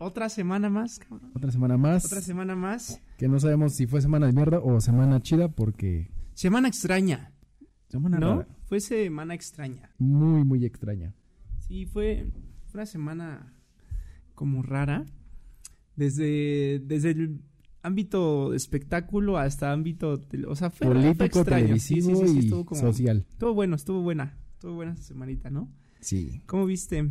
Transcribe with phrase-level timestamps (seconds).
[0.00, 1.30] otra semana más, cabrón.
[1.34, 2.04] Otra semana más.
[2.06, 3.00] Otra semana más.
[3.18, 6.10] Que no sabemos si fue semana de mierda o semana chida porque...
[6.34, 7.32] Semana extraña.
[7.88, 8.30] Semana ¿No?
[8.38, 8.48] rara.
[8.64, 9.90] Fue semana extraña.
[9.98, 11.14] Muy, muy extraña.
[11.58, 12.30] Sí, fue,
[12.66, 13.54] fue una semana
[14.34, 15.04] como rara.
[15.96, 17.42] Desde, desde el
[17.82, 21.74] ámbito espectáculo hasta ámbito, o sea, fue, fue Político, extraño.
[21.78, 23.26] Sí, sí, televisivo sí, sí, y estuvo como- social.
[23.28, 24.38] Estuvo bueno, estuvo buena.
[24.54, 25.70] Estuvo buena esa semanita, ¿no?
[26.00, 26.42] Sí.
[26.46, 27.10] ¿Cómo viste?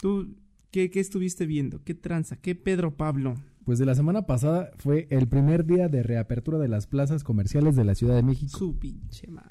[0.00, 0.36] ¿Tú
[0.72, 1.84] qué, qué estuviste viendo?
[1.84, 2.36] ¿Qué tranza?
[2.36, 3.34] ¿Qué Pedro Pablo?
[3.64, 7.76] Pues de la semana pasada fue el primer día de reapertura de las plazas comerciales
[7.76, 8.58] de la Ciudad de México.
[8.58, 9.50] Su pinche madre.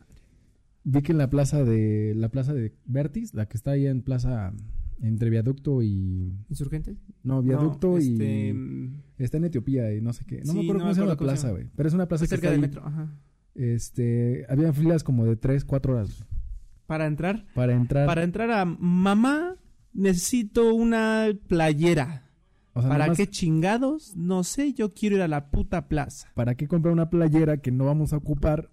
[0.83, 4.01] Vi que en la plaza de la plaza de Vertis, la que está ahí en
[4.01, 4.51] plaza
[5.01, 6.97] entre viaducto y ¿Insurgente?
[7.23, 8.55] no, viaducto No, y este,
[9.17, 10.39] está en Etiopía y no sé qué.
[10.43, 12.25] No Sí, me acuerdo no cómo se llama la plaza, güey, pero es una plaza
[12.25, 12.67] que cerca está del ahí.
[12.69, 13.15] metro, ajá.
[13.55, 16.25] Este, había filas como de 3, 4 horas
[16.87, 18.07] Para entrar, para entrar.
[18.07, 19.55] para entrar a mamá
[19.93, 22.29] necesito una playera.
[22.73, 24.15] o sea, ¿Para más, qué chingados?
[24.15, 26.29] No sé, yo quiero ir a la puta plaza.
[26.35, 28.71] ¿Para qué comprar una playera que no vamos a ocupar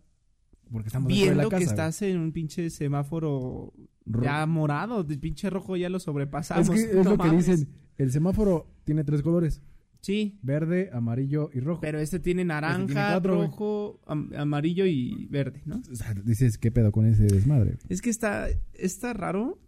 [0.70, 1.58] porque estamos dentro de Viendo la casa?
[1.58, 1.72] que güey?
[1.74, 3.72] estás en un pinche semáforo
[4.06, 6.68] Ro- ya morado, el pinche rojo ya lo sobrepasamos.
[6.68, 9.62] Es que es no lo que dicen, el semáforo tiene tres colores,
[10.00, 11.80] Sí, verde, amarillo y rojo.
[11.80, 13.48] pero este tiene naranja, tiene cuatro, güey.
[13.48, 15.82] rojo, am- amarillo y verde, ¿no?
[15.90, 17.78] O sea, dices, ¿qué pedo con ese desmadre?
[17.88, 19.58] Es que está, está raro,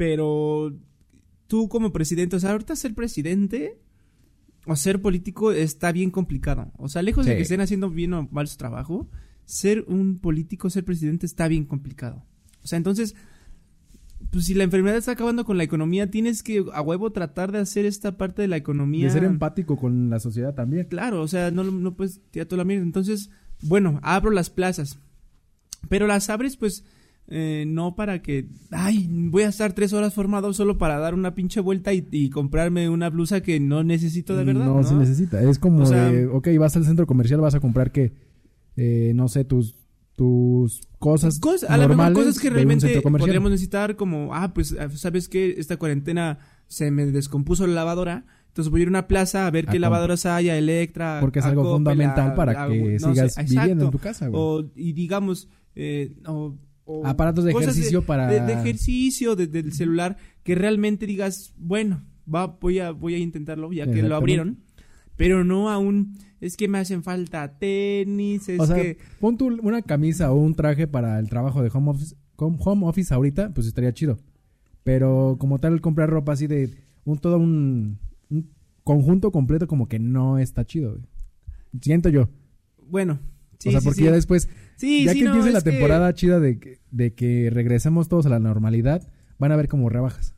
[0.00, 0.72] pero
[1.46, 3.76] tú como presidente, o sea, ahorita ser presidente
[4.64, 6.72] o ser político está bien complicado.
[6.78, 9.10] O sea, lejos de que estén haciendo bien o mal su trabajo,
[9.44, 12.24] ser un político, ser presidente está bien complicado.
[12.64, 13.14] O sea, entonces,
[14.30, 17.58] pues si la enfermedad está acabando con la economía, tienes que a huevo tratar de
[17.58, 19.04] hacer esta parte de la economía.
[19.04, 20.86] De ser empático con la sociedad también.
[20.86, 22.84] Claro, o sea, no, no puedes tirar toda la mierda.
[22.84, 23.28] Entonces,
[23.60, 24.98] bueno, abro las plazas.
[25.90, 26.84] Pero las abres, pues,
[27.30, 31.34] eh, no para que, ay, voy a estar tres horas formado solo para dar una
[31.34, 34.66] pinche vuelta y, y comprarme una blusa que no necesito de verdad.
[34.66, 35.40] no, No, se necesita.
[35.42, 38.12] Es como O sea- de, ok, vas al centro comercial, vas a comprar que,
[38.76, 39.76] eh, no sé, tus,
[40.16, 44.88] tus cosas Cos- a lo mejor cosas que realmente podríamos necesitar, como, ah, pues, ah,
[44.90, 45.54] ¿sabes qué?
[45.56, 48.26] Esta cuarentena se me descompuso la lavadora.
[48.48, 51.18] Entonces voy a ir a una plaza a ver A qué lavadoras hay, a Electra.
[51.20, 54.42] Porque es algo fundamental para que no sigas sé, viviendo en tu casa, güey.
[54.42, 56.56] O, y digamos, eh, o-
[56.90, 58.26] o Aparatos de ejercicio para...
[58.26, 62.02] de, de ejercicio de- del celular que realmente digas, bueno,
[62.32, 64.58] va, voy a, voy a intentarlo ya que lo abrieron,
[65.16, 69.58] pero no aún, es que me hacen falta tenis, es O sea, que, pon tú
[69.62, 73.66] una camisa o un traje para el trabajo de home office, home office ahorita, pues
[73.66, 74.18] estaría chido.
[74.82, 76.70] Pero como tal, comprar ropa así de
[77.04, 77.98] un todo un,
[78.30, 78.50] un
[78.82, 80.98] conjunto completo como que no está chido.
[81.82, 82.30] Siento yo.
[82.88, 83.20] bueno,
[83.58, 84.04] sí, o sea, sí, porque sí.
[84.06, 84.48] ya después,
[84.80, 87.50] Sí, ya sí, que no, empiece la es que- temporada chida de, que- de que
[87.52, 89.06] regresemos todos a la normalidad,
[89.38, 90.34] van a ver como rebajas.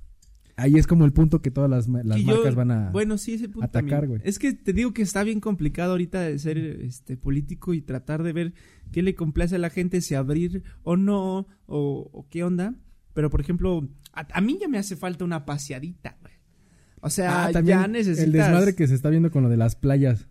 [0.57, 2.91] Ahí es como el punto que todas las, ma- las que yo- marcas van a...
[2.91, 4.21] bueno, sí, ese punto atacar, güey.
[4.25, 8.23] Es que te digo que está bien complicado ahorita de ser este político y tratar
[8.23, 8.53] de ver
[8.93, 12.75] qué le complace a la gente, si abrir o no, o, o qué onda.
[13.15, 16.35] Pero, por ejemplo, a, a mí ya me hace falta una paseadita, güey.
[17.01, 18.25] O sea, Ah, ya necesitas...
[18.25, 20.29] el desmadre que se está viendo con lo de las playas.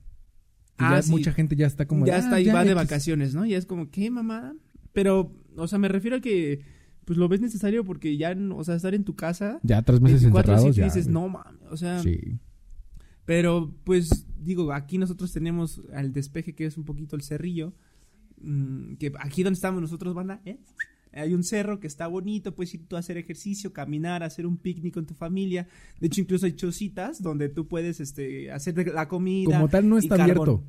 [0.84, 1.12] Ah, ya sí.
[1.12, 2.06] mucha gente ya está como...
[2.06, 2.76] ya está "Ah, ahí, va de X".
[2.76, 3.46] vacaciones, ¿no?
[3.46, 4.54] Ya es como, ¿qué, mamá?
[4.94, 6.62] Pero, o sea, me refiero a que,
[7.06, 9.60] pues lo ves necesario porque ya, o sea, estar en tu casa...
[9.64, 12.38] Ya tres meses 24 encerrados y dices, no mames, o sea, Sí.
[13.26, 17.74] pero pues digo, aquí nosotros tenemos al despeje que es un poquito el cerrillo,
[18.42, 20.60] mm, que aquí donde estamos nosotros, banda, ¿eh?
[21.14, 24.58] Hay un cerro que está bonito, puedes ir tú a hacer ejercicio, caminar, hacer un
[24.58, 25.68] picnic con tu familia.
[26.00, 29.54] De hecho, incluso hay chocitas donde tú puedes este, hacer la comida.
[29.56, 30.64] Como tal no está abierto,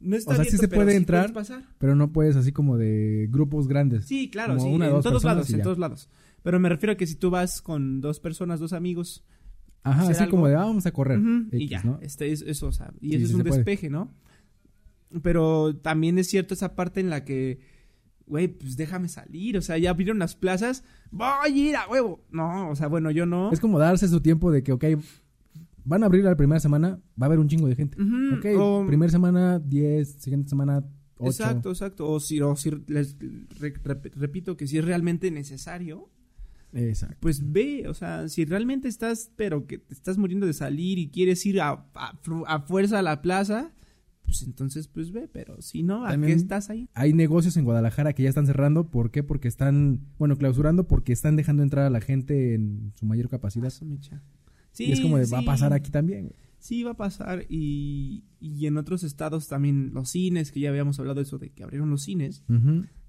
[0.00, 1.32] No está O sea, sí abierto, se pero puede sí entrar.
[1.32, 1.62] pasar.
[1.78, 4.04] pero no puedes así como de grupos grandes.
[4.04, 6.10] Sí, claro, Como sí, una, en dos todos lados, en todos lados.
[6.42, 9.24] Pero me refiero a que si tú vas con dos personas, dos amigos,
[9.82, 10.32] Ajá, así algo.
[10.32, 11.20] como de, ah, vamos a correr.
[11.52, 11.98] Y X, ya, ¿no?
[12.02, 13.60] este es eso, o sea, y Sí, eso sí es un se puede.
[13.64, 14.12] despeje, ¿no?
[15.22, 17.60] Pero también es cierto esa parte en la que,
[18.26, 22.24] güey, pues déjame salir, o sea, ya abrieron las plazas, voy a ir a huevo.
[22.30, 23.52] No, o sea, bueno, yo no.
[23.52, 24.84] Es como darse su tiempo de que, ok,
[25.84, 28.00] van a abrir la primera semana, va a haber un chingo de gente.
[28.02, 30.84] Ujú, Ok, o- primera semana 10, siguiente semana
[31.18, 31.30] 8.
[31.30, 32.08] Exacto, exacto.
[32.10, 33.16] O si, o si les
[33.60, 36.10] re- rep- repito que si es realmente necesario,
[36.72, 37.16] Exacto.
[37.20, 41.08] pues ve, o sea, si realmente estás, pero que te estás muriendo de salir y
[41.08, 43.72] quieres ir a, a fuerza a la plaza,
[44.26, 46.90] pues entonces pues ve, pero si no, ¿a También- qué estás ahí?
[46.92, 48.90] Hay negocios en Guadalajara que ya están cerrando.
[48.90, 49.22] ¿Por qué?
[49.22, 53.70] Porque están, bueno, clausurando porque están dejando entrar a la gente en su mayor capacidad.
[53.70, 56.32] Sí, y es como de, va a pasar aquí también.
[56.58, 57.46] Sí, va a pasar.
[57.48, 61.50] Y, y en otros estados también los cines, que ya habíamos hablado de eso, de
[61.50, 62.42] que abrieron los cines.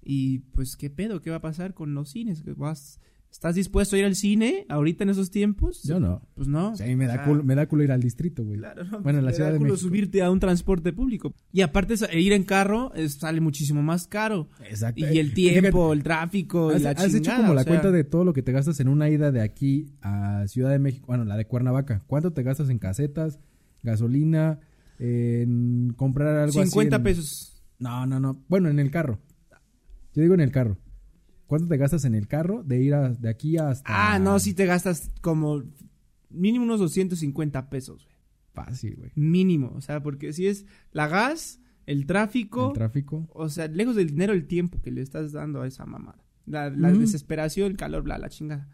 [0.04, 1.22] Y pues, ¿qué pedo?
[1.22, 2.42] ¿Qué va a pasar con los cines?
[2.44, 3.02] Que vas,
[3.38, 5.84] ¿Estás dispuesto a ir al cine ahorita en esos tiempos?
[5.84, 6.24] Yo no.
[6.34, 6.72] Pues no.
[6.72, 8.57] O sea, a mí me da, culo, me da culo ir al distrito, güey.
[8.57, 9.88] Claro, no, Bueno, en la te Ciudad da de culo México.
[9.88, 11.36] subirte a un transporte público.
[11.54, 14.50] Y aparte ir en carro es- sale muchísimo más caro.
[14.68, 15.01] Exacto.
[15.01, 17.92] Y el Eh, tiempo, el tráfico, y Has, la has hecho como la sea, cuenta
[17.92, 21.06] de todo lo que te gastas en una ida de aquí a Ciudad de México,
[21.06, 22.04] bueno, la de Cuernavaca.
[22.07, 23.40] ¿Cuánto te gastas en casetas,
[23.83, 24.62] gasolina,
[24.98, 27.62] en comprar algo así 50 en- pesos.
[27.78, 28.44] No, no, no.
[28.48, 29.19] Bueno, en el carro.
[30.16, 30.80] Yo digo en el carro.
[31.47, 33.83] ¿Cuánto te gastas en el carro de ir a- de aquí hasta
[34.13, 35.63] Ah, no, sí te gastas como
[36.29, 38.15] mínimo unos 250 pesos, güey.
[38.53, 39.11] Fácil, güey.
[39.15, 43.27] Mínimo, o sea, porque si es la gas, el tráfico, El tráfico.
[43.33, 46.23] o sea, lejos del dinero, el tiempo que le estás dando a esa mamada.
[46.45, 48.67] La, la desesperación, el calor, bla, la chingada.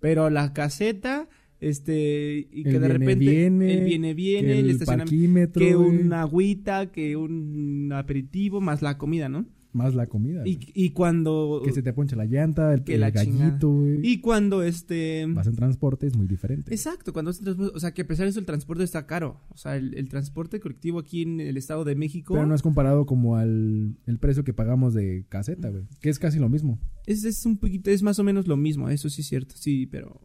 [0.00, 1.28] Pero la caseta,
[1.60, 6.22] este, y que de viene, repente viene, el viene, viene, el, el estacionamiento, que una
[6.22, 9.46] agüita, que un aperitivo, más la comida, ¿no?
[9.72, 10.42] Más la comida.
[10.44, 11.62] Y, cuando...
[11.64, 14.00] que se te ponche la llanta, el, que el la gallito, güey.
[14.02, 15.26] Y cuando este...
[15.28, 16.72] Vas en transporte, es muy diferente.
[16.72, 19.40] Exacto, cuando es transporte, o sea, que a pesar de eso el transporte está caro.
[19.50, 22.62] O sea, el, el transporte colectivo aquí en el Estado de México Pero no es
[22.62, 25.84] comparado como al el precio que pagamos de caseta, güey.
[26.00, 26.78] Que es casi lo mismo.
[27.06, 29.86] es, es un poquito, es más o menos lo mismo, eso sí es cierto, sí,
[29.86, 30.20] pero...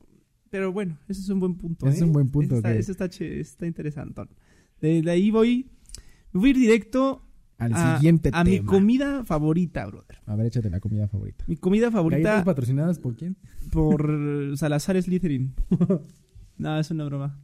[0.49, 1.87] Pero bueno, ese es un buen punto.
[1.87, 2.03] Es ¿eh?
[2.03, 2.75] un buen punto, Está.
[2.75, 4.21] Eso está, está interesante.
[4.79, 5.71] De, de ahí voy,
[6.31, 7.23] me voy a ir directo
[7.65, 10.17] Al a, siguiente a mi comida favorita, brother.
[10.25, 11.43] A ver, échate la comida favorita.
[11.47, 13.35] Mi comida favorita ¿Galletas patrocinadas por quién?
[13.71, 15.53] por Salazar Slytherin.
[16.57, 17.39] no, es una broma.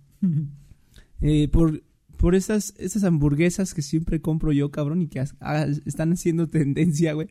[1.22, 1.84] Eh, por
[2.18, 6.48] por esas, esas hamburguesas que siempre compro yo, cabrón, y que as- ah, están haciendo
[6.48, 7.30] tendencia, güey.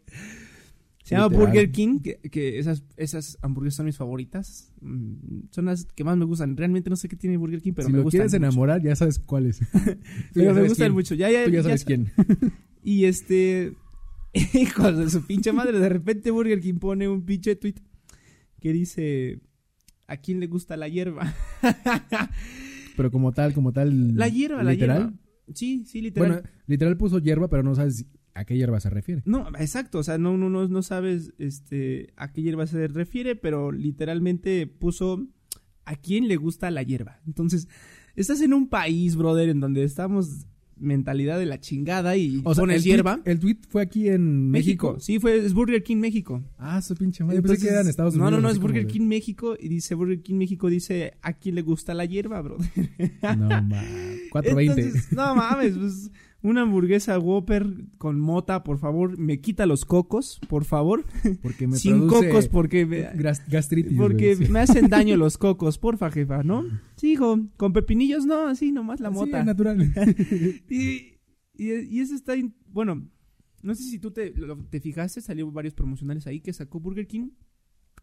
[1.05, 1.29] Se llama.
[1.29, 4.73] Burger King, que, que esas, esas hamburguesas son mis favoritas.
[4.81, 6.56] Mm, Son las que más me gustan.
[6.56, 8.20] Realmente no sé qué tiene Burger King, pero si me lo gustan.
[8.20, 8.46] quieres mucho.
[8.46, 9.58] enamorar, ya sabes cuál es.
[9.58, 9.94] Tú ya
[10.35, 10.93] Pero me gustan quién.
[10.93, 11.14] mucho.
[11.14, 12.11] Ya, ya, Tú ya sabes sa- quién.
[12.82, 13.75] Y este.
[14.54, 15.78] Hijos de su pinche madre.
[15.78, 17.76] De repente Burger King pone un pinche tweet
[18.60, 19.40] que dice.
[20.06, 21.34] ¿A quién le gusta la hierba?
[22.96, 24.16] Pero como tal, como tal.
[24.16, 24.98] La hierba, la literal.
[24.98, 25.19] hierba.
[25.54, 26.32] Sí, sí, literal.
[26.32, 29.22] Bueno, literal puso hierba, pero no sabes a qué hierba se refiere.
[29.25, 33.34] No, exacto, o sea, no, no, no, no sabes este, a qué hierba se refiere,
[33.34, 35.26] pero literalmente puso
[35.84, 37.20] a quién le gusta la hierba.
[37.26, 37.69] Entonces,
[38.14, 40.46] estás en un país, brother, en donde estamos
[40.80, 43.20] mentalidad de la chingada y O sea, el tweet- hierba.
[43.25, 44.88] el tweet fue aquí en México.
[44.94, 45.00] México.
[45.00, 46.42] Sí, fue, es Burger King México.
[46.58, 47.36] Ah, su pinche madre.
[47.36, 48.38] Yo pensé que Entonces, era en Estados no, Unidos.
[48.38, 51.54] no, no, así es Burger King México y dice Burger King México dice a quién
[51.54, 52.66] le gusta la hierba, brother.
[53.22, 53.82] No, ma.
[54.32, 54.80] 420.
[54.82, 56.10] Entonces, no mames, pues
[56.40, 57.66] una hamburguesa Whopper
[57.98, 61.04] con mota, por favor, me quita los cocos, por favor.
[61.42, 63.08] Porque me Sin cocos porque me,
[63.48, 63.96] gastritis.
[63.96, 66.64] porque me hacen daño los cocos, porfa, jefa, ¿no?
[66.99, 69.41] Sí, hijo, con pepinillos no, así nomás la Sí, mota.
[69.41, 69.79] es natural.
[70.69, 71.15] y,
[71.56, 73.09] y, y eso está, in- bueno,
[73.62, 77.06] no sé si tú te, lo- te fijaste, salió varios promocionales ahí que sacó Burger
[77.06, 77.31] King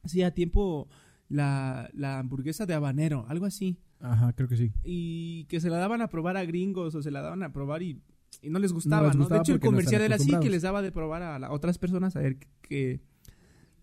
[0.03, 0.87] hacía tiempo
[1.29, 3.77] la, la hamburguesa de habanero, algo así.
[3.99, 4.71] Ajá, creo que sí.
[4.83, 7.81] y que se la daban a probar a gringos o se la daban a probar
[7.81, 8.01] y,
[8.41, 9.27] y no les gustaba, les ¿no?
[9.27, 11.77] de hecho, el no comercial era así, que les daba de probar a la- otras
[11.77, 13.01] personas a ver que,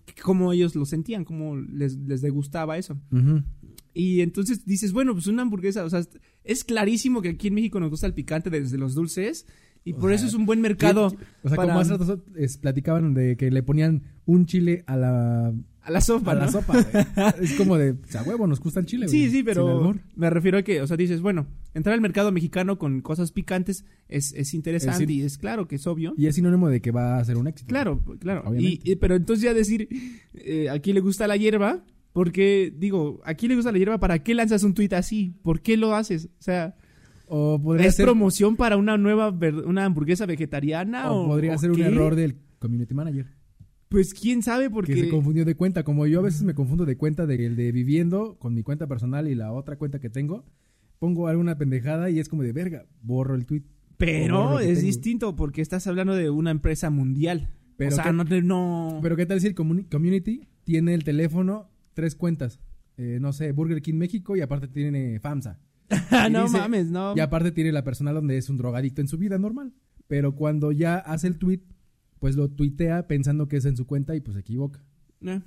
[0.05, 2.99] que- cómo ellos lo sentían, cómo les, les degustaba eso.
[3.11, 3.43] Ujú.
[3.94, 6.02] Y entonces dices, bueno, pues una hamburguesa, o sea,
[6.44, 9.46] es clarísimo que aquí en México nos gusta el picante desde los dulces
[9.84, 11.06] y O por sea, eso es un buen mercado
[11.42, 14.96] O sea, para- como hace rato es- platicaban de que le ponían un chile a
[14.96, 15.52] la,
[15.82, 16.78] a la sopa, a la sopa.
[17.42, 19.08] es como de, o sea, huevo, nos gusta el chile.
[19.08, 22.78] Sí, sí, pero me refiero a que, o sea, dices, bueno, entrar al mercado mexicano
[22.78, 26.14] con cosas picantes es, es interesante Es decir- y es claro que es obvio.
[26.16, 27.68] Y es sinónimo de que va a ser un éxito.
[27.68, 28.44] Claro, claro.
[28.56, 29.88] Y- pero entonces ya decir,
[30.34, 34.35] eh, aquí le gusta la hierba, porque, digo, aquí le gusta la hierba, ¿para qué
[34.35, 35.35] lanzas un tuit así?
[35.42, 36.26] ¿Por qué lo haces?
[36.38, 36.75] O sea,
[37.26, 39.31] O podría ¿es ser, promoción para una nueva,
[39.64, 41.11] una hamburguesa vegetariana?
[41.12, 43.26] o O, podría o ser un error del community manager.
[43.88, 44.97] Pues quién sabe, Que porque...
[44.97, 45.83] se confundió de cuenta.
[45.85, 48.87] Como yo a veces me confundo de cuenta de el de viviendo con mi cuenta
[48.87, 50.45] personal y la otra cuenta que tengo.
[50.99, 52.87] Pongo alguna pendejada y es como de verga.
[53.02, 53.62] Borro el tweet.
[53.99, 54.87] Pero que es tengo.
[54.87, 57.50] distinto, porque estás hablando de una empresa mundial.
[57.76, 58.25] Pero o sea, qué- no...
[58.25, 58.99] te- no...
[59.02, 62.61] Pero ¿qué tal si el community tiene el teléfono tres cuentas?
[62.96, 65.58] Eh, no sé, Burger King México y aparte tiene FAMSA.
[66.30, 67.14] no dice- mames, no.
[67.16, 69.72] Y aparte tiene la personal donde es un drogadicto en su vida normal.
[70.08, 71.61] Pero cuando ya hace el tweet,
[72.18, 74.84] pues lo tuitea pensando que es en su cuenta y pues se equivoca.
[75.22, 75.40] Eh.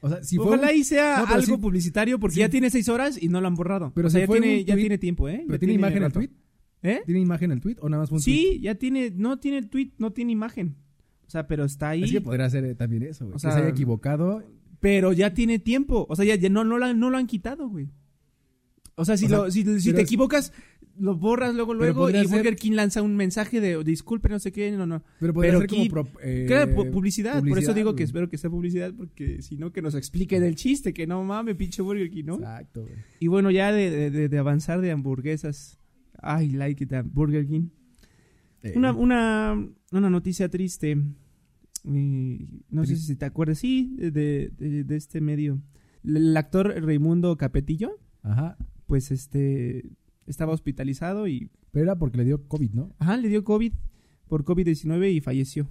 [0.00, 2.40] O sea, si fue Ojalá un- y sea No, algo sí- publicitario, porque sí.
[2.40, 3.92] ya tiene seis horas y no lo han borrado.
[3.94, 5.44] Pero o sea, si ya, fue tiene, ya tiene tiempo, ¿eh?
[5.46, 6.14] ¿Pero tiene imagen el rato.
[6.14, 6.30] tweet?
[6.82, 7.00] ¿Eh?
[7.06, 8.34] ¿Tiene imagen el tweet o nada más fue un tweet?
[8.34, 10.76] Sí, ya tiene, no tiene el tweet, no tiene imagen.
[11.26, 12.02] O sea, pero está ahí.
[12.02, 13.32] Es que podría ser eh, también eso, güey.
[13.32, 14.42] O que sea, se haya equivocado.
[14.82, 16.04] Pero ya tiene tiempo.
[16.10, 17.88] O sea, ya, ya no, no, la- no lo han quitado, güey.
[18.96, 20.52] O sea, si, O sea, lo, si, si te equivocas,
[20.98, 24.52] lo borras luego, luego, y ser- Burger King lanza un mensaje de disculpe, no sé
[24.52, 25.02] qué, no, no.
[25.20, 26.44] Pero podría Pero ser como aquí- pro- eh,
[26.92, 30.42] publicidad, por eso digo que espero que sea publicidad, porque si no, que nos expliquen
[30.42, 32.34] el chiste, que no mames, pinche Burger King, ¿no?
[32.34, 32.94] Exacto, güey.
[33.20, 35.78] Y bueno, ya de, de- de- de avanzar de hamburguesas,
[36.22, 37.68] I like it, Burger King.
[38.62, 40.98] Eh, Una, una, una noticia triste.
[41.84, 44.10] No sé si te acuerdas, sí, de,
[44.56, 45.60] de- de este medio.
[46.04, 48.56] El actor Raimundo Capetillo, Ajá.
[48.86, 49.90] pues este
[50.26, 52.94] estaba hospitalizado y Pero era porque le dio COVID, ¿no?
[52.98, 53.72] ajá, le dio COVID
[54.28, 55.68] por COVID-19 y falleció.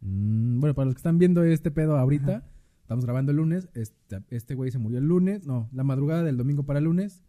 [0.00, 2.48] Mm, bueno, para los que están viendo este pedo ahorita, Ajá.
[2.82, 3.68] estamos grabando el lunes.
[3.74, 7.22] Este, este güey se murió el lunes, no, la madrugada del domingo para el lunes.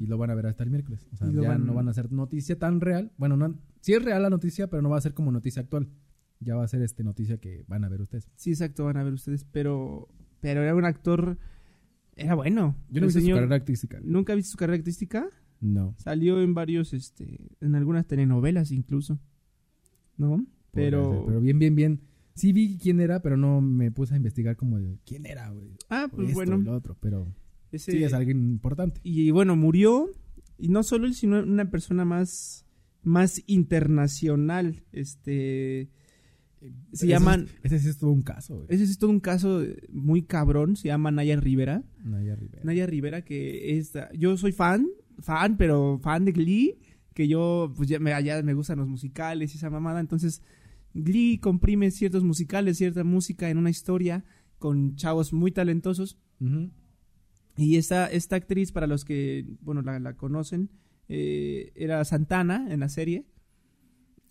[0.00, 1.06] Y lo van a ver hasta el miércoles.
[1.12, 3.12] O sea, ya van- no van a hacer noticia tan real.
[3.18, 5.88] Bueno, no, sí es real la noticia, pero no va a ser como noticia actual.
[6.40, 8.28] Ya va a ser este noticia que van a ver ustedes.
[8.36, 10.08] Sí, exacto, van a ver ustedes, pero
[10.40, 11.36] pero era un actor
[12.16, 12.76] era bueno.
[12.90, 13.98] Yo no visto su carrera artística.
[14.02, 15.28] ¿Nunca viste su carrera artística?
[15.60, 15.94] No.
[15.98, 19.18] Salió en varios este en algunas telenovelas incluso.
[20.16, 20.44] ¿No?
[20.72, 22.00] Pero ser, Pero bien, bien, bien.
[22.34, 25.76] Sí vi quién era, pero no me puse a investigar como de quién era, güey.
[25.90, 27.34] ah, pues esto y bueno, lo otro, pero
[27.72, 29.00] ese- sí es alguien importante.
[29.02, 30.08] y bueno, murió
[30.56, 32.64] y no solo él, sino una persona más
[33.02, 35.88] más internacional, este
[36.60, 38.66] se Ese llaman es- ese sí es todo un caso, güey.
[38.70, 41.84] ese es todo un caso muy cabrón, se llama Naya Rivera.
[42.04, 42.62] Naya Rivera.
[42.64, 44.86] Naya Rivera, que es, yo soy fan,
[45.18, 46.78] fan, pero fan de Glee,
[47.14, 50.42] que yo, pues ya me, ya me gustan los musicales y esa mamada, entonces
[50.94, 54.24] Glee comprime ciertos musicales, cierta música en una historia
[54.58, 56.18] con chavos muy talentosos,
[57.56, 60.70] y esta, esta actriz, para los que, bueno, la, la conocen,
[61.08, 63.24] eh, era Santana en la serie.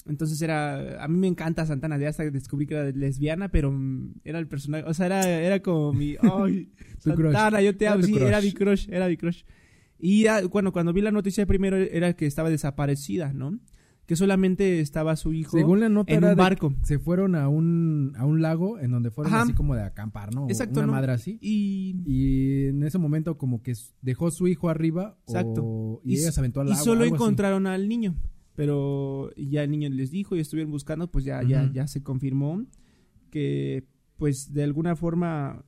[0.10, 4.16] Entonces era, a mí me encanta Santana, ya hasta descubrí que era lesbiana, pero mm,
[4.24, 6.70] era el personaje, o sea, era, era como mi, ay.
[7.00, 8.44] Santana, yo te Era amo, sí, era crush.
[8.46, 9.44] mi crush, era mi crush.
[10.00, 13.60] Y ya, bueno, cuando vi la noticia primero era que estaba desaparecida, ¿no?
[14.06, 16.74] Que solamente estaba su hijo Según la nota en era un barco.
[16.84, 19.44] se fueron a un, a un lago en donde fueron Ajá.
[19.44, 20.46] así como de acampar, ¿no?
[20.48, 20.92] Exacto, Una ¿no?
[20.94, 21.38] madre así.
[21.42, 26.02] Y, Y en ese momento como que dejó su hijo arriba o- Exacto.
[26.06, 27.12] y, Y ella s- se aventó al y solo así.
[27.14, 28.16] encontraron al niño.
[28.58, 32.66] Pero ya el niño les dijo y estuvieron buscando, pues ya, ya, ya se confirmó
[33.30, 33.84] que,
[34.18, 35.64] pues de alguna forma,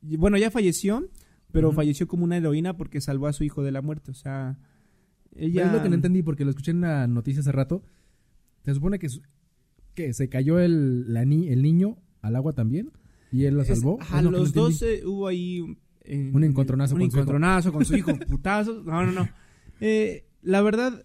[0.00, 1.06] bueno, ya falleció,
[1.52, 4.10] pero falleció como una heroína porque salvó a su hijo de la muerte.
[4.10, 4.58] O sea,
[5.36, 5.66] ella.
[5.66, 7.82] Es lo que no entendí porque lo escuché en la noticia hace rato.
[8.64, 9.08] Se supone que,
[9.94, 12.90] que se cayó el, la ni- el niño al agua también
[13.30, 13.98] y él Es- salvó.
[14.00, 17.02] ajá, Es lo que los no dos eh, hubo ahí un, en- Un encontronazo un
[17.02, 17.20] con su hijo.
[17.20, 18.82] encontronazo con su hijo, putazo.
[18.82, 19.28] No, no, no.
[19.80, 21.04] Eh, la verdad,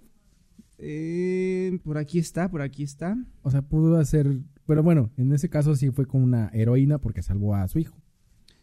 [0.79, 3.17] eh, por aquí está, por aquí está.
[3.41, 4.39] O sea, pudo hacer...
[4.65, 7.98] Pero bueno, en ese caso sí fue como una heroína porque salvó a su hijo.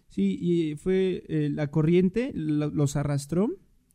[0.08, 3.48] Sí, y fue eh, la corriente, lo- los arrastró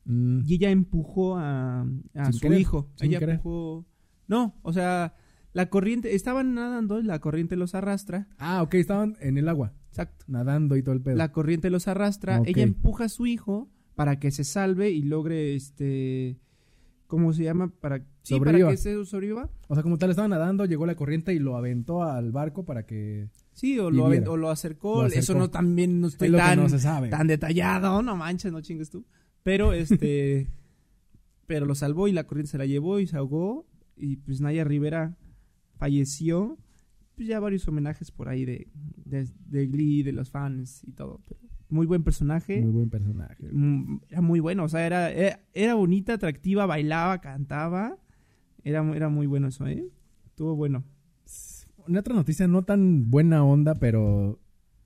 [0.03, 1.85] Mm, y ella empujó a,
[2.31, 2.89] su querer, hijo.
[2.95, 3.35] sin ella querer.
[3.35, 3.85] empujó.
[4.27, 5.13] No, o sea,
[5.53, 8.27] la corriente, estaban nadando y la corriente los arrastra.
[8.39, 10.25] Ah, ok, estaban en el agua, Exacto.
[10.27, 11.17] nadando y todo el pedo.
[11.17, 15.53] La corriente los arrastra, ella empuja a su hijo para que se salve y logre
[15.53, 16.39] este
[17.11, 17.69] ¿cómo se llama?
[17.81, 18.71] para sí, para Sobreviva.
[18.71, 19.49] que se sobreviva.
[19.67, 22.85] O sea, como tal, estaban nadando, llegó la corriente y lo aventó al barco para
[22.85, 23.27] que...
[23.51, 24.25] Sí, o lo, Viviera.
[24.25, 26.69] avent- o lo acercó, Lo eso no también no estoy es lo tan que no
[26.69, 27.09] se sabe.
[27.09, 29.05] tan detallado, no manches, no chingues tú.
[29.43, 30.47] Pero este
[31.47, 34.63] pero lo salvó y la corriente se la llevó y se ahogó y pues Naya
[34.63, 35.17] Rivera
[35.77, 36.57] falleció.
[37.15, 38.67] Pues ya varios homenajes por ahí de,
[39.05, 41.19] de, de Glee, de los fans y todo.
[41.27, 41.41] Pero
[41.71, 42.61] muy buen personaje.
[42.61, 43.47] Muy buen personaje.
[43.51, 47.97] Mm, Era muy bueno, o sea, era, era, era bonita, atractiva, bailaba, cantaba.
[48.63, 49.85] Era, era muy bueno eso, ¿eh?
[50.25, 50.83] Estuvo bueno.
[51.87, 54.39] Una otra noticia no tan buena onda, pero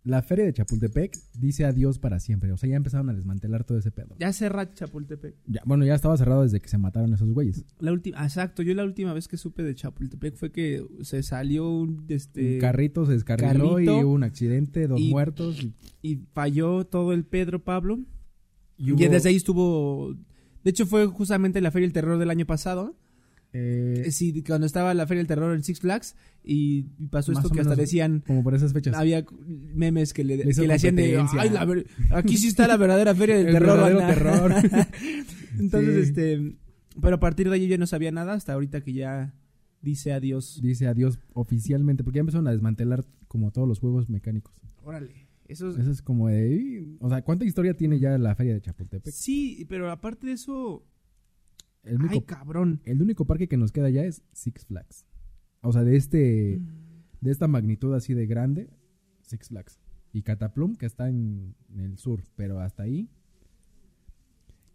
[0.06, 2.52] la feria de Chapultepec dice adiós para siempre.
[2.52, 4.16] O sea, ya empezaron a desmantelar todo ese pedo.
[4.20, 5.36] Ya cerra Chapultepec.
[5.48, 7.66] Ya, bueno, ya estaba cerrado desde que se mataron esos güeyes.
[7.80, 11.70] La última, exacto, yo la última vez que supe de Chapultepec fue que se salió
[11.70, 15.62] un, este, un carrito se descarriló y carrito hubo un accidente, dos y- muertos.
[15.62, 18.00] Y, y falló todo el Pedro Pablo.
[18.78, 20.14] y Y, desde ahí estuvo,
[20.64, 22.96] de hecho fue justamente la Feria del Terror del año pasado.
[23.58, 27.62] Eh, Sí, cuando estaba la Feria del Terror en Six Flags y, pasó esto que
[27.62, 28.96] hasta decían, como por esas fechas.
[28.96, 31.18] había memes que le, Le hizo que le hacían de.
[31.40, 33.78] "Ay, la ver- aquí sí está la verdadera Feria del El Terror.
[33.78, 34.14] verdadero banda".
[34.14, 34.52] terror.
[35.60, 36.10] Entonces, Sí.
[36.10, 36.56] este,
[37.02, 39.34] pero a partir de ahí yo ya no sabía nada hasta ahorita que ya
[39.82, 40.60] dice adiós.
[40.62, 44.54] Dice adiós oficialmente, porque ya empezaron a desmantelar como todos los juegos mecánicos.
[44.84, 46.86] Órale, eso es- Eso es como de...
[47.00, 49.14] O sea, ¿cuánta historia tiene ya la feria de Chapultepec?
[49.14, 50.84] Sí, pero aparte de eso,
[51.86, 52.82] El único ay, cabrón.
[52.86, 55.06] El único parque que nos queda ya es Six Flags.
[55.62, 56.62] O sea, de este
[57.22, 58.70] de esta magnitud así de grande,
[59.22, 59.80] Six Flags.
[60.14, 63.10] Y Cataplum, que está en, en el sur, pero hasta ahí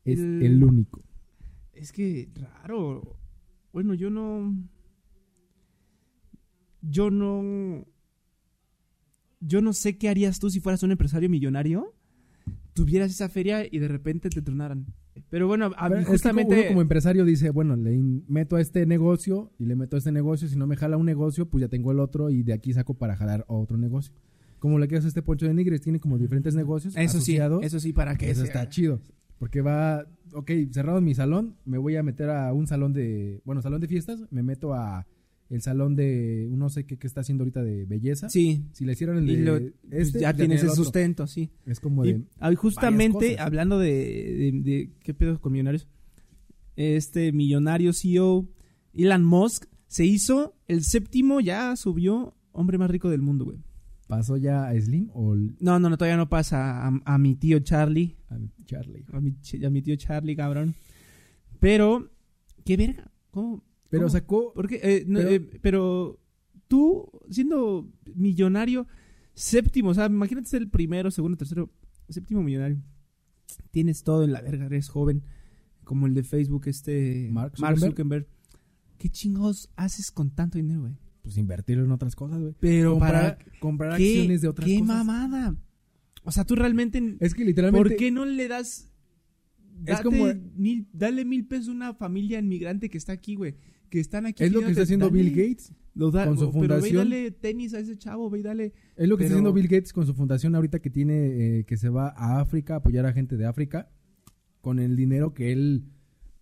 [0.04, 1.02] es El- el, único.
[1.72, 2.28] Es que
[2.62, 3.16] raro.
[3.72, 4.54] Bueno, yo no.
[6.82, 7.86] Yo no.
[9.40, 11.94] Yo no sé qué harías tú si fueras un empresario millonario.
[12.74, 14.86] Tuvieras esa feria y de repente te tronaran.
[15.30, 16.54] Pero bueno, a es que justamente.
[16.58, 17.96] uno como empresario dice, bueno, le
[18.28, 20.48] meto a este negocio y le meto a este negocio.
[20.48, 22.94] Si no me jala un negocio, pues ya tengo el otro y de aquí saco
[22.94, 24.12] para jalar otro negocio.
[24.58, 27.64] Como le quedas a este Poncho de Nigres, tiene como diferentes negocios eso sí, asociados.
[27.64, 29.00] eso sí, para que Eso sea- está chido.
[29.38, 33.62] Porque va, ok, cerrado mi salón, me voy a meter a un salón de, bueno,
[33.62, 35.06] salón de fiestas, me meto a
[35.50, 38.30] el salón de, no sé qué, qué está haciendo ahorita de belleza.
[38.30, 38.64] Sí.
[38.72, 41.50] Si le hicieran el de Y lo- este, pues ya tienes tiene el sustento, sí.
[41.66, 45.86] Es como Y, de, y justamente, hablando de, de- de- ¿Qué pedo con millonarios?
[46.76, 48.48] Este millonario CEO,
[48.94, 53.58] Elon Musk, se hizo el séptimo, ya subió hombre más rico del mundo, güey.
[54.06, 57.36] ¿pasó ya a Slim o el- No, no, no, todavía no pasa a, a mi
[57.36, 58.16] tío Charlie.
[58.28, 59.04] a Charlie?
[59.12, 60.74] A mi, a mi tío Charlie, cabrón.
[61.60, 62.08] Pero,
[62.64, 63.10] ¿qué verga?
[63.30, 63.62] ¿Cómo?
[63.90, 64.10] Pero ¿Cómo?
[64.10, 64.80] sacó, ¿Por qué?
[64.82, 66.20] Eh, no, Pero- eh, pero
[66.68, 68.86] tú, siendo millonario,
[69.34, 71.70] séptimo, o sea, imagínate ser el primero, segundo, tercero,
[72.08, 72.78] séptimo millonario.
[73.72, 75.22] Tienes todo en la verga, eres joven,
[75.84, 78.26] como el de Facebook, este Mark Mark Zuckerberg.
[78.98, 80.92] ¿Qué chingados haces con tanto dinero, güey?
[81.22, 82.54] pues invertirlo en otras cosas, güey.
[82.60, 85.04] Pero para comprar qué, acciones de otras qué cosas.
[85.04, 85.54] mamada.
[86.24, 88.90] O sea, tú realmente Es que literalmente ¿Por qué no le das...
[89.84, 93.56] Es como- mil, dale mil pesos a una familia inmigrante que está aquí, güey.
[93.90, 94.44] Que están aquí.
[94.44, 95.72] es lo que está haciendo dale, Bill Gates.
[95.94, 96.96] lo da- con su Pero ve y fundación.
[97.10, 98.72] dale tenis a ese chavo, ve y dale...
[98.96, 101.76] Es lo que está haciendo Bill Gates con su fundación ahorita que tiene, eh, que
[101.76, 103.90] se va a África a apoyar a gente de África
[104.60, 105.84] con el dinero que él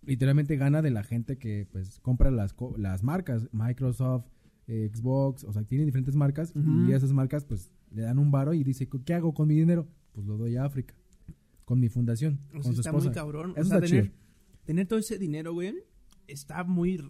[0.05, 4.25] literalmente gana de la gente que pues compra las, las marcas, Microsoft,
[4.67, 6.87] eh, Xbox, o sea, tiene diferentes marcas Ujú.
[6.89, 9.87] y esas marcas pues le dan un varo y dice, ¿qué hago con mi dinero?
[10.13, 10.93] Pues lo doy a África,
[11.65, 13.07] con mi fundación, O sea, con su está esposa.
[13.07, 13.51] muy cabrón.
[13.55, 14.15] Eso o sea, está tener, chido.
[14.65, 15.73] tener todo ese dinero, güey,
[16.27, 17.01] está muy...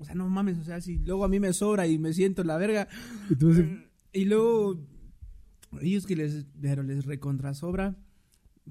[0.00, 2.40] O sea, no mames, o sea, si luego a mí me sobra y me siento
[2.42, 2.88] en la verga...
[3.30, 3.66] Entonces,
[4.12, 4.80] Y luego,
[5.80, 7.96] ellos que les, pero les recontrasobra,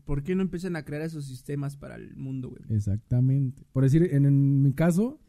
[0.06, 2.62] ¿por qué no empiezan a crear esos sistemas para el mundo, güey?
[2.76, 3.64] Exactamente.
[3.72, 5.20] Por decir, en, en mi caso,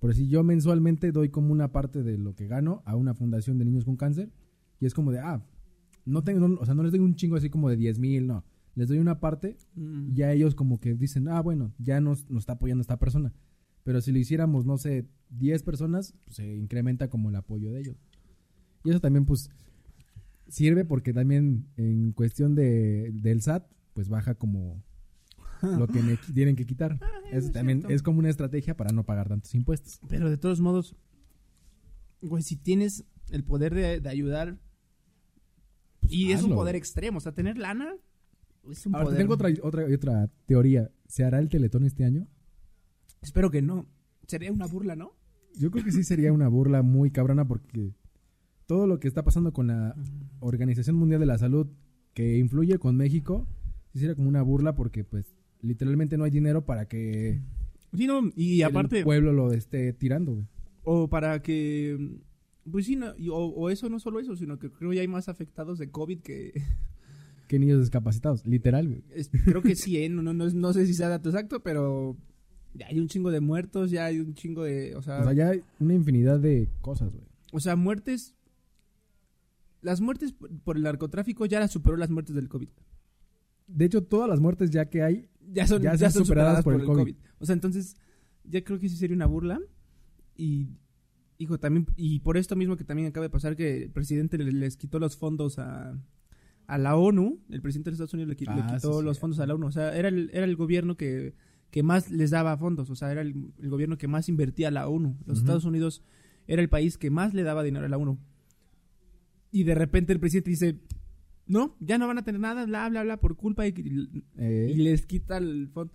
[0.00, 3.56] por decir, yo mensualmente doy como una parte de lo que gano a una fundación
[3.58, 4.30] de niños con cáncer.
[4.80, 5.42] Y es como de, ah,
[6.04, 8.26] no tengo, no- o sea, no les doy un chingo así como de 10 mil,
[8.26, 8.44] no.
[8.74, 10.08] Les doy una parte Mm.
[10.10, 13.32] y ya ellos como que dicen, ah, bueno, ya nos, nos está apoyando esta persona.
[13.84, 17.80] Pero si lo hiciéramos, no sé, 10 personas, pues se incrementa como el apoyo de
[17.80, 17.96] ellos.
[18.82, 19.50] Y eso también, pues,
[20.48, 24.82] sirve porque también en cuestión de, del SAT, pues baja como
[25.62, 26.98] lo que me tienen que quitar.
[27.30, 27.94] Eso es también cierto.
[27.94, 30.00] es como una estrategia para no pagar tantos impuestos.
[30.08, 30.96] Pero de todos modos,
[32.20, 34.58] güey, si tienes el poder de, de ayudar,
[36.08, 37.94] y es un poder extremo, o sea, tener lana
[38.70, 39.18] es un Ahora, poder.
[39.18, 40.90] tengo otra, otra, otra teoría.
[41.06, 42.26] ¿Se hará el teletón este año?
[43.24, 43.86] Espero que no.
[44.26, 45.12] Sería una burla, ¿no?
[45.58, 47.92] Yo creo que sí sería una burla muy cabrona porque
[48.66, 49.94] todo lo que está pasando con la
[50.40, 51.66] Organización Mundial de la Salud
[52.14, 53.46] que influye con México,
[53.92, 57.40] sí sería como una burla porque pues literalmente no hay dinero para que
[57.96, 60.46] Sí, no, y aparte, el pueblo lo esté tirando, güey.
[60.82, 62.18] o para que,
[62.70, 65.08] pues sí, no, y- o, o eso, no solo eso, sino que creo ya hay
[65.08, 66.52] más afectados de COVID que,
[67.46, 69.04] Que niños discapacitados, literal, güey.
[69.14, 70.08] es- creo que sí, ¿eh?
[70.08, 72.16] no, no, no, no sé si sea dato exacto, pero
[72.74, 75.32] ya hay un chingo de muertos, ya hay un chingo de, o sea, O sea,
[75.32, 77.24] ya hay una infinidad de cosas, güey.
[77.52, 78.34] O sea, muertes.
[79.80, 80.34] Las muertes
[80.64, 82.68] por el narcotráfico ya las superó las muertes del COVID.
[83.66, 86.64] De hecho, todas las muertes ya que hay, Ya son, Ya ya son superadas superadas
[86.64, 87.02] por por, el COVID.
[87.02, 87.16] COVID.
[87.38, 87.96] O sea, entonces,
[88.44, 89.60] ya creo que sí sería una burla.
[90.36, 90.68] Y,
[91.38, 91.86] hijo, también.
[91.96, 94.98] Y por esto mismo que también acaba de pasar que el presidente le- les quitó
[94.98, 95.98] los fondos a,
[96.66, 97.40] a la ONU.
[97.50, 99.54] El presidente de Estados Unidos le, qui- le Ah, quitó sí, los fondos a la
[99.54, 99.66] ONU.
[99.66, 101.34] O sea, era el, era el gobierno que,
[101.74, 102.88] que más les daba fondos.
[102.88, 105.18] O sea, era el, el gobierno que más invertía a la ONU.
[105.26, 105.38] Los.
[105.40, 106.04] Estados Unidos
[106.46, 108.16] era el país que más le daba dinero a la ONU.
[109.50, 110.78] Y de repente el presidente dice,
[111.48, 115.04] no, ya no van a tener nada, bla, bla, bla, por culpa eh, y les
[115.04, 115.92] quita el fondo.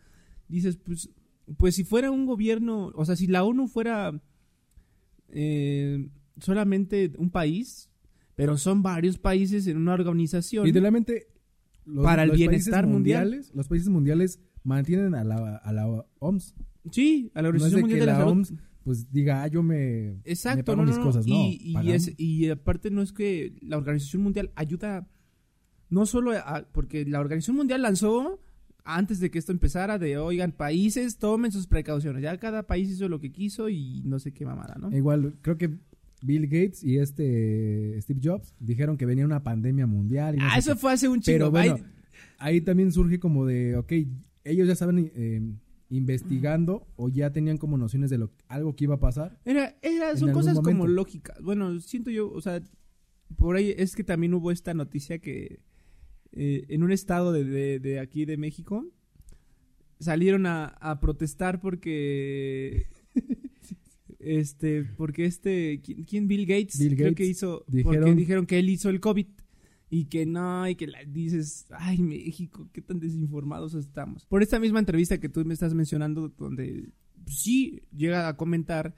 [0.49, 1.11] Dices, pues,
[1.55, 4.21] pues si fuera un gobierno, o sea, si la ONU fuera
[5.29, 6.09] eh,
[6.41, 7.89] solamente un país,
[8.35, 10.65] pero son varios países en una organización.
[10.65, 11.27] literalmente
[11.85, 13.23] los, Para el los bienestar países mundial.
[13.27, 15.87] mundiales, los países mundiales mantienen a la, a la
[16.19, 16.53] OMS.
[16.91, 18.31] sí, a la No es Organización de Mundial que de la, la Salud.
[18.31, 19.75] OMS pues diga, ah, yo me,
[20.13, 21.07] me Exacto, pago no, mis no, no.
[21.07, 21.35] cosas, no.
[21.35, 25.07] Y, y, es- y aparte no es que la Organización Mundial ayuda,
[25.89, 28.39] no solo a, porque la Organización Mundial lanzó
[28.85, 32.23] antes de que esto empezara de, oigan, países, tomen sus precauciones.
[32.23, 34.95] Ya cada país hizo lo que quiso y no sé qué mamada, ¿no?
[34.95, 35.77] Igual, creo que
[36.23, 40.35] Bill Gates y este Steve Jobs dijeron que venía una pandemia mundial.
[40.35, 40.79] y no ah, eso qué.
[40.79, 41.35] fue hace un chingo.
[41.37, 41.75] Pero bueno,
[42.39, 43.91] Ay, ahí también surge como de, ok,
[44.49, 45.41] ellos ya saben eh,
[45.89, 49.39] investigando o ya tenían como nociones de lo algo que iba a pasar.
[49.45, 51.41] Era, era, son cosas como lógicas.
[51.41, 52.61] Bueno, siento yo, o sea,
[53.37, 55.59] por ahí es que también hubo esta noticia que
[56.31, 58.85] eh, en un estado de, de- de aquí de México
[59.99, 62.85] salieron a, a protestar porque
[64.19, 66.27] este porque este ¿quién, quién?
[66.27, 69.27] Bill Gates Bill creo que hizo porque dijeron- dijeron que él hizo el COVID
[69.89, 74.59] y que no y que la- dices ay México qué tan desinformados estamos por esta
[74.59, 76.89] misma entrevista que tú me estás mencionando donde
[77.25, 78.93] sí llega a comentar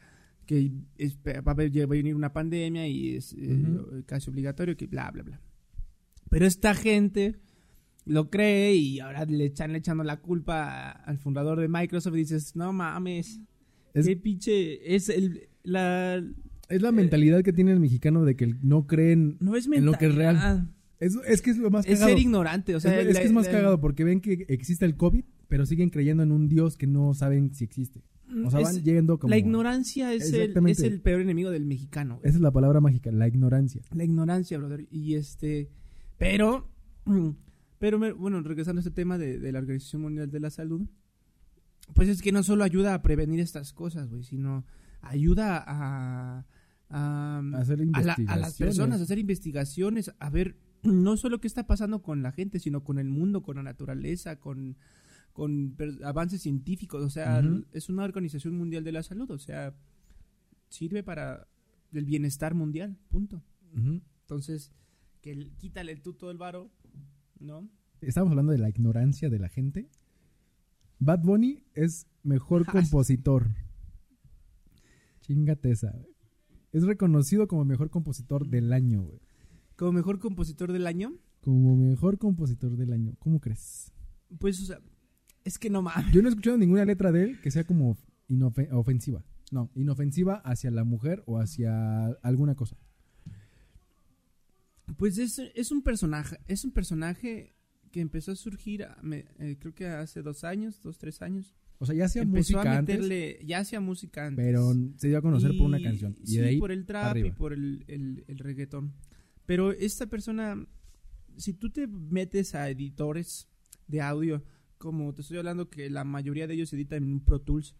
[0.45, 5.23] que es- va a venir una pandemia y es eh, casi obligatorio que bla bla
[5.23, 5.41] bla.
[6.29, 7.39] Pero esta gente
[8.05, 12.55] lo cree y ahora le están echando la culpa al fundador de Microsoft y dices,
[12.55, 13.39] no mames,
[13.93, 16.23] Es, qué pinche, es el, la,
[16.69, 19.37] es la mentalidad que tiene el mexicano de que no creen...
[19.39, 20.69] no es En lo que es real.
[21.01, 22.09] Es, es que es lo más Es cagado.
[22.11, 24.45] ser ignorante, o sea, es, es la- que es más la- cagado porque ven que
[24.47, 28.03] existe el COVID, pero siguen creyendo en un Dios que no saben si existe.
[28.45, 29.29] O sea, van es- yendo como...
[29.29, 32.15] la ignorancia es el, es el peor enemigo del mexicano.
[32.17, 32.29] güey.
[32.29, 33.81] Esa es la palabra mágica, la ignorancia.
[33.93, 34.87] La ignorancia, brother.
[34.89, 35.69] Y este,
[36.17, 36.69] pero,
[37.79, 40.87] pero me- bueno, regresando a este tema de, de la Organización Mundial de la Salud,
[41.93, 44.65] pues es que no solo ayuda a prevenir estas cosas, güey, sino
[45.01, 46.45] ayuda a,
[46.89, 51.47] a, Hacer a, la- a las personas a hacer investigaciones, a ver no solo qué
[51.47, 54.77] está pasando con la gente, sino con el mundo, con la naturaleza, con,
[55.33, 57.03] con avances científicos.
[57.03, 57.39] O sea,
[57.73, 59.73] es una organización mundial de la salud, o sea,
[60.69, 61.47] sirve para
[61.93, 63.43] el bienestar mundial, punto.
[64.21, 64.71] Entonces,
[65.21, 66.71] que el- quítale tú todo el varo,
[67.39, 67.69] ¿no?
[68.01, 69.89] Estamos hablando de la ignorancia de la gente.
[70.99, 73.49] Bad Bunny es mejor compositor.
[75.21, 75.93] Chingate esa.
[76.71, 79.19] Es reconocido como mejor compositor del año, güey.
[79.81, 83.15] Como mejor compositor del año, Como mejor compositor del año.
[83.17, 83.91] ¿Cómo crees?
[84.37, 84.79] pues, o sea,
[85.43, 86.13] es que no mames.
[86.13, 87.97] Yo no he escuchado ninguna letra de él que sea como
[88.71, 89.23] ofensiva.
[89.51, 92.77] No, inofensiva hacia la mujer o hacia alguna cosa.
[94.97, 97.55] Pues es, es un personaje, es un personaje
[97.91, 101.55] que empezó a surgir, a- me- eh, creo que hace dos años, dos, tres años.
[101.79, 104.45] O sea, ya hacía empezó música a antes, meterle, ya hacía música antes.
[104.45, 106.15] pero se dio a conocer por una canción.
[106.21, 108.93] Y sí, de ahí por el trap y por el, el, el reggaetón.
[109.51, 110.65] Pero esta persona,
[111.35, 113.49] si tú te metes a editores
[113.85, 114.45] de audio,
[114.77, 117.75] como te estoy hablando que la mayoría de ellos editan en Pro Tools,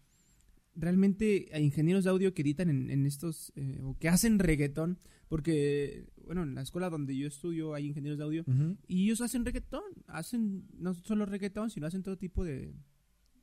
[0.74, 4.98] realmente hay ingenieros de audio que editan en, en estos, eh, o que hacen reggaetón,
[5.30, 8.44] porque, bueno, en la escuela donde yo estudio hay ingenieros de audio,
[8.86, 12.74] y ellos hacen reggaetón, hacen no solo reggaetón, sino hacen todo tipo de,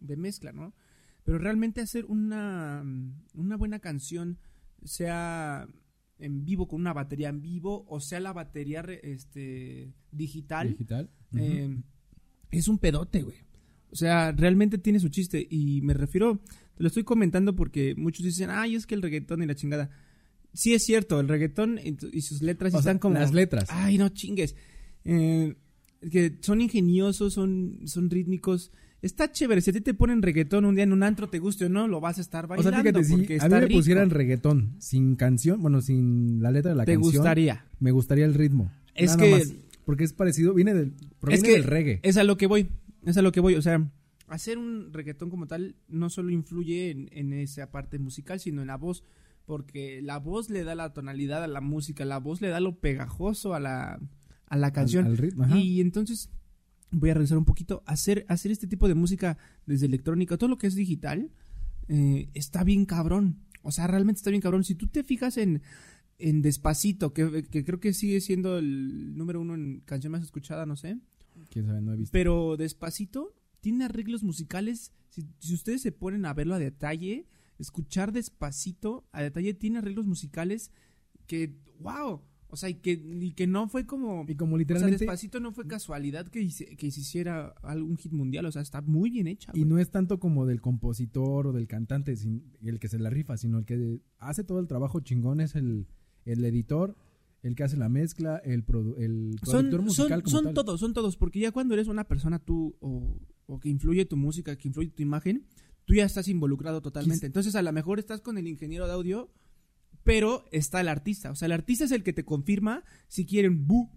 [0.02, 0.76] de mezcla, ¿no?
[1.24, 2.86] Pero realmente hacer una,
[3.34, 4.38] una buena canción,
[4.84, 5.68] sea
[6.20, 10.78] en vivo con una batería en vivo, o sea la batería este, digital,
[11.36, 11.82] eh,
[12.52, 13.38] es un pedote, güey.
[13.92, 15.46] O sea, realmente tiene su chiste.
[15.50, 16.40] Y me refiero,
[16.76, 19.90] te lo estoy comentando porque muchos dicen, ay, es que el reggaetón y la chingada.
[20.54, 23.16] Sí es cierto, el reggaetón y, sus letras O sea, están como...
[23.16, 23.70] las letras.
[23.70, 24.56] Ay, no chingues.
[25.06, 25.56] Eh,
[26.12, 28.72] que son ingeniosos, son, son rítmicos.
[29.02, 29.62] Está chévere.
[29.62, 31.88] Si a ti te ponen reggaetón un día en un antro, te guste o no,
[31.88, 32.70] lo vas a estar o bailando.
[32.72, 33.78] sea, fíjate, si a mí me rico.
[33.80, 37.66] pusieran reggaetón sin canción, bueno, sin la letra de la Te canción, gustaría.
[37.80, 38.72] me gustaría el ritmo.
[38.96, 39.54] Es Nada que- más.
[39.86, 42.00] porque es parecido, viene del, proviene que del reggae.
[42.04, 42.68] Es a lo que voy.
[43.06, 43.56] Es a lo que voy.
[43.56, 43.90] O sea,
[44.28, 48.68] hacer un reggaetón como tal no solo influye en, en esa parte musical, sino en
[48.68, 49.04] la voz.
[49.46, 52.80] Porque la voz le da la tonalidad a la música, la voz le da lo
[52.80, 54.00] pegajoso a la,
[54.48, 55.06] a la canción.
[55.06, 55.58] Al, al ritmo, ajá.
[55.58, 56.30] Y entonces
[56.91, 57.84] voy a regresar un poquito.
[57.86, 61.32] Hacer, hacer este tipo de música desde electrónica, todo lo que es digital,
[61.88, 63.39] eh, está bien cabrón.
[63.62, 64.63] O sea, realmente está bien cabrón.
[64.63, 65.62] Si tú te fijas en,
[66.17, 70.65] en Despacito, que, que creo que sigue siendo el número uno en canción más escuchada,
[70.65, 70.97] no sé.
[71.49, 72.12] Quién sabe, no he visto.
[72.12, 74.93] Pero Despacito tiene arreglos musicales.
[75.10, 80.06] Si, si ustedes se ponen a verlo a detalle, escuchar Despacito a detalle, tiene arreglos
[80.06, 80.71] musicales
[81.28, 82.21] que, wow.
[82.52, 84.26] O sea, y que, y que no fue como.
[84.28, 87.96] y como O sea, literalmente, Despacito no fue casualidad que, hice- que se hiciera algún
[87.98, 88.46] hit mundial.
[88.48, 89.52] O sea, está muy bien hecha.
[89.54, 93.10] y no es tanto como del compositor o del cantante sin- el que se la
[93.12, 95.86] rifa, sino el que hace todo el trabajo chingón es el,
[96.26, 96.96] el editor,
[97.44, 100.54] el que hace la mezcla, el, produ- el son, productor musical son, como son tal.
[100.56, 104.18] todos, son todos, porque ya cuando eres una persona tú o, o que influye tu
[104.18, 105.46] música, que influye tu imagen,
[105.86, 107.28] tú ya estás involucrado totalmente.
[107.28, 109.30] Entonces a lo mejor estás con el ingeniero de audio,
[110.10, 111.30] pero está el artista.
[111.30, 113.91] O sea, el artista es el que te confirma si quieren bu,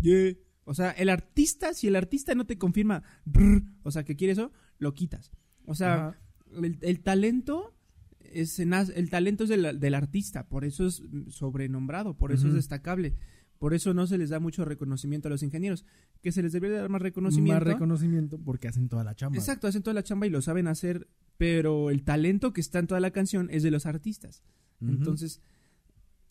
[0.00, 0.40] ye.
[0.64, 4.32] O sea, el artista, si el artista no te confirma, brr, o sea, que quiere
[4.32, 5.30] eso, lo quitas.
[5.66, 6.18] O sea,
[6.62, 7.74] el, el talento
[8.20, 13.14] es el talento es del, del artista, por eso es sobrenombrado, por eso es destacable.
[13.58, 15.84] Por eso no se les da mucho reconocimiento a los ingenieros.
[16.22, 17.54] Que se les debería dar más reconocimiento.
[17.54, 19.38] Más reconocimiento porque hacen toda la chamba.
[19.38, 22.86] Exacto, hacen toda la chamba y lo saben hacer, pero el talento que está en
[22.86, 24.42] toda la canción es de los artistas.
[24.80, 25.40] Entonces,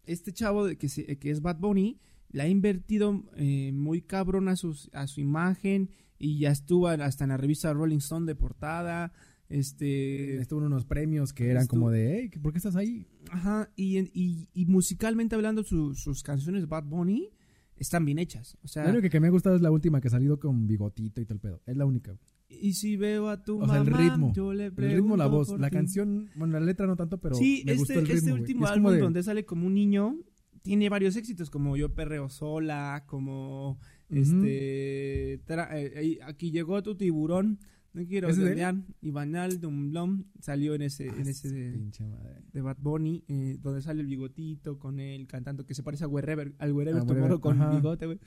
[0.05, 4.47] este chavo de que, se- que es Bad Bunny le ha invertido eh, muy cabrón
[4.47, 8.35] a, sus, a su imagen y ya estuvo hasta en la revista Rolling Stone de
[8.35, 9.11] portada.
[9.49, 13.05] Este, Estuvo en unos premios que eran Estuvo- como de, hey, ¿por qué estás ahí?
[13.29, 17.29] Ajá, y, y, y musicalmente hablando, su- sus canciones Bad Bunny
[17.75, 18.57] están bien hechas.
[18.63, 20.65] O sea, La única que me ha gustado es la última que ha salido con
[20.67, 21.61] bigotito y todo el pedo.
[21.65, 22.17] Es la única.
[22.61, 24.33] Y si veo a tu O sea, el mamá, ritmo.
[24.33, 25.49] yo le El ritmo, la voz.
[25.59, 25.75] La ti.
[25.75, 28.17] canción, bueno, la letra no tanto, pero sí, me este, gustó el ritmo.
[28.17, 30.17] este último álbum de- donde sale como un niño
[30.61, 37.59] tiene varios éxitos, como Yo Perreo Sola, como este tra- eh, aquí llegó tu tiburón,
[37.93, 42.41] no quiero cambiar, y Banal Dumblom salió en ese, Ah, en ese de, pinche madre.
[42.51, 46.07] de Bad Bunny, eh, donde sale el bigotito con él cantando que se parece a
[46.07, 47.75] Wherever, al Wherever A Tomorrow con ajá.
[47.75, 48.19] bigote, güey.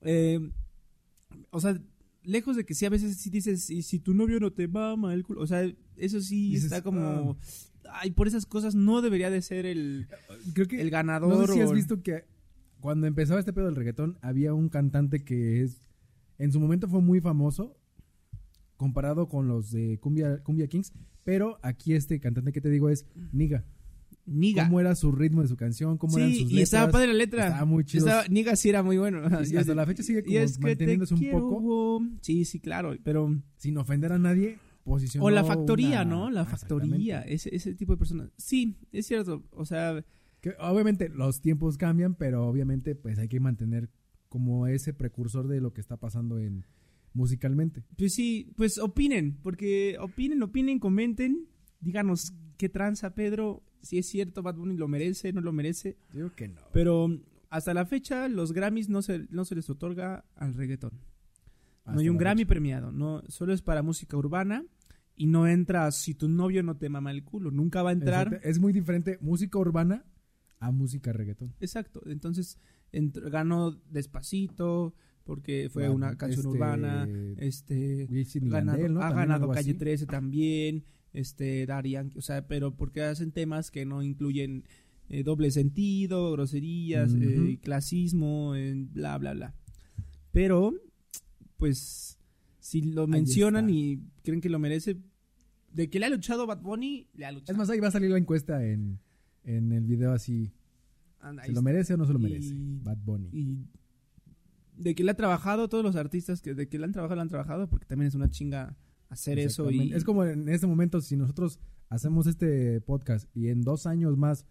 [0.00, 0.40] Eh,
[1.50, 1.78] o sea,
[2.22, 5.14] lejos de que sí a veces sí dices, y si tu novio no te mama
[5.14, 5.62] el culo, o sea,
[5.96, 7.38] eso sí Dices, está como
[7.92, 10.06] ay, por esas cosas no debería de ser el,
[10.54, 11.30] Creo que el ganador.
[11.36, 12.24] No sé si has o- visto que
[12.80, 15.82] cuando empezaba este pedo del reggaetón, había un cantante que es.
[16.38, 17.76] En su momento fue muy famoso,
[18.76, 20.92] comparado con los de Cumbia, Cumbia Kings.
[21.24, 23.64] Pero aquí este cantante que te digo es Niga.
[24.32, 24.64] Niga.
[24.66, 25.98] ¿Cómo era su ritmo de su canción?
[25.98, 26.58] ¿Cómo eran sus Sí, letras?
[26.58, 27.46] y estaba padre la letra.
[27.48, 28.06] Estaba muy chido.
[28.06, 29.22] Estaba- Niga sí era muy bueno.
[29.50, 32.60] Y hasta la fecha sigue como es que te manteniéndose un quiero, poco, Sí, sí,
[32.60, 33.36] claro, pero...
[33.56, 36.30] sin ofender a nadie, posicionó O la factoría, una- ¿no?
[36.30, 38.30] La Ah, factoría, ese, ese tipo de personas.
[38.36, 39.44] Sí, es cierto.
[39.50, 40.04] O sea,
[40.40, 43.90] Que obviamente los tiempos cambian, pero obviamente pues hay que mantener
[44.28, 46.64] como ese precursor de lo que está pasando en
[47.12, 47.82] musicalmente.
[47.98, 51.46] pues sí, pues opinen, porque opinen, opinen, comenten,
[51.80, 56.30] díganos qué tranza, Pedro, si es cierto, Bad Bunny lo merece, no lo merece, Digo
[56.34, 56.60] que no.
[56.72, 57.08] pero
[57.48, 60.92] hasta la fecha los Grammys no se, no se les otorga al reggaetón.
[61.86, 64.64] no hay un Grammy premiado, no, solo es para música urbana
[65.16, 68.28] y no entra si tu novio no te mama el culo, nunca va a entrar.
[68.28, 68.48] Exacto.
[68.48, 70.04] Es muy diferente música urbana
[70.60, 71.54] a música reggaetón.
[71.60, 72.58] Exacto, entonces
[72.92, 78.08] ganó Despacito porque fue Bueno, una canción este, urbana, este
[79.00, 79.78] ha ganado Calle así.
[79.78, 84.64] 13 también, este Yankee, o sea, pero porque hacen temas que no incluyen
[85.08, 89.54] eh, doble sentido, groserías, eh, clasismo, eh, bla bla bla.
[90.32, 90.72] Pero
[91.56, 92.18] pues
[92.60, 93.76] si lo mencionan está.
[93.78, 94.96] y creen que lo merece
[95.72, 97.52] de que le ha luchado Bad Bunny, le ha luchado.
[97.52, 98.98] Es más, ahí va a salir la encuesta en,
[99.44, 100.52] en el video así.
[101.20, 102.54] Anda, ¿Se lo merece o no se lo Y- merece?
[102.56, 103.28] Bad Bunny.
[103.32, 103.58] y
[104.76, 107.22] de que le ha trabajado todos los artistas que de que le han trabajado le
[107.22, 108.74] han trabajado porque también es una chinga
[109.10, 109.92] hacer eso y.
[109.92, 114.46] Es como en este momento, si nosotros hacemos este podcast y en dos años más,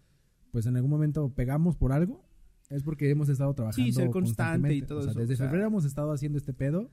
[0.52, 2.24] pues en algún momento pegamos por algo,
[2.68, 3.92] es porque hemos estado trabajando.
[3.92, 6.52] ser constante y todo O sea, eso, Desde o sea- febrero hemos estado haciendo este
[6.52, 6.90] pedo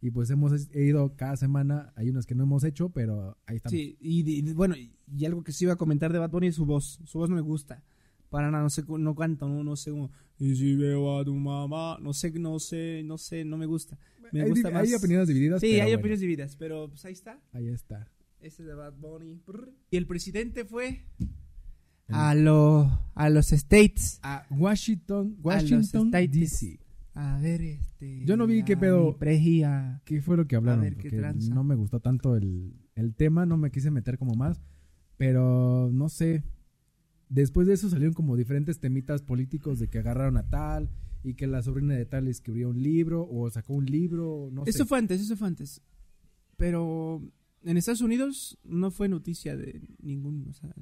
[0.00, 1.92] y pues hemos ido cada semana.
[1.96, 3.72] Hay unas que no hemos hecho, pero ahí estamos.
[3.72, 6.54] sí y, y- bueno y algo que sí iba a comentar de Bad Bunny es
[6.54, 7.82] su voz su voz no me gusta
[8.30, 11.34] para nada no sé no canta no, no sé como y si veo a tu
[11.34, 13.98] mamá no sé no sé no sé no me gusta
[14.32, 15.60] me hay, gusta más hay opiniones divididas.
[15.60, 18.10] sí hay bueno, opiniones divididas pero pues ahí está Ahí está.
[18.40, 19.40] este de Bad Bunny
[19.90, 21.02] y el presidente fue
[22.08, 26.10] a los a los states A Washington, Washington.
[26.10, 26.80] DC.
[27.14, 28.24] A ver, este.
[28.24, 29.18] Yo no vi qué a pedo.
[30.04, 30.82] ¿Qué fue lo que hablaron?
[30.82, 31.10] ver, qué
[31.50, 34.60] no me gustó tanto el, el tema, no me quise meter como más,
[35.16, 36.44] pero no sé.
[37.28, 40.90] Después de eso salieron como diferentes temitas políticos de que agarraron a tal
[41.22, 44.78] y que la sobrina de tal escribió un libro o sacó un libro, no Eso
[44.78, 44.84] sé.
[44.86, 45.82] fue antes, eso fue antes.
[46.56, 47.22] Pero
[47.64, 50.46] en Estados Unidos no fue noticia de ningún.
[50.48, 50.72] O sea,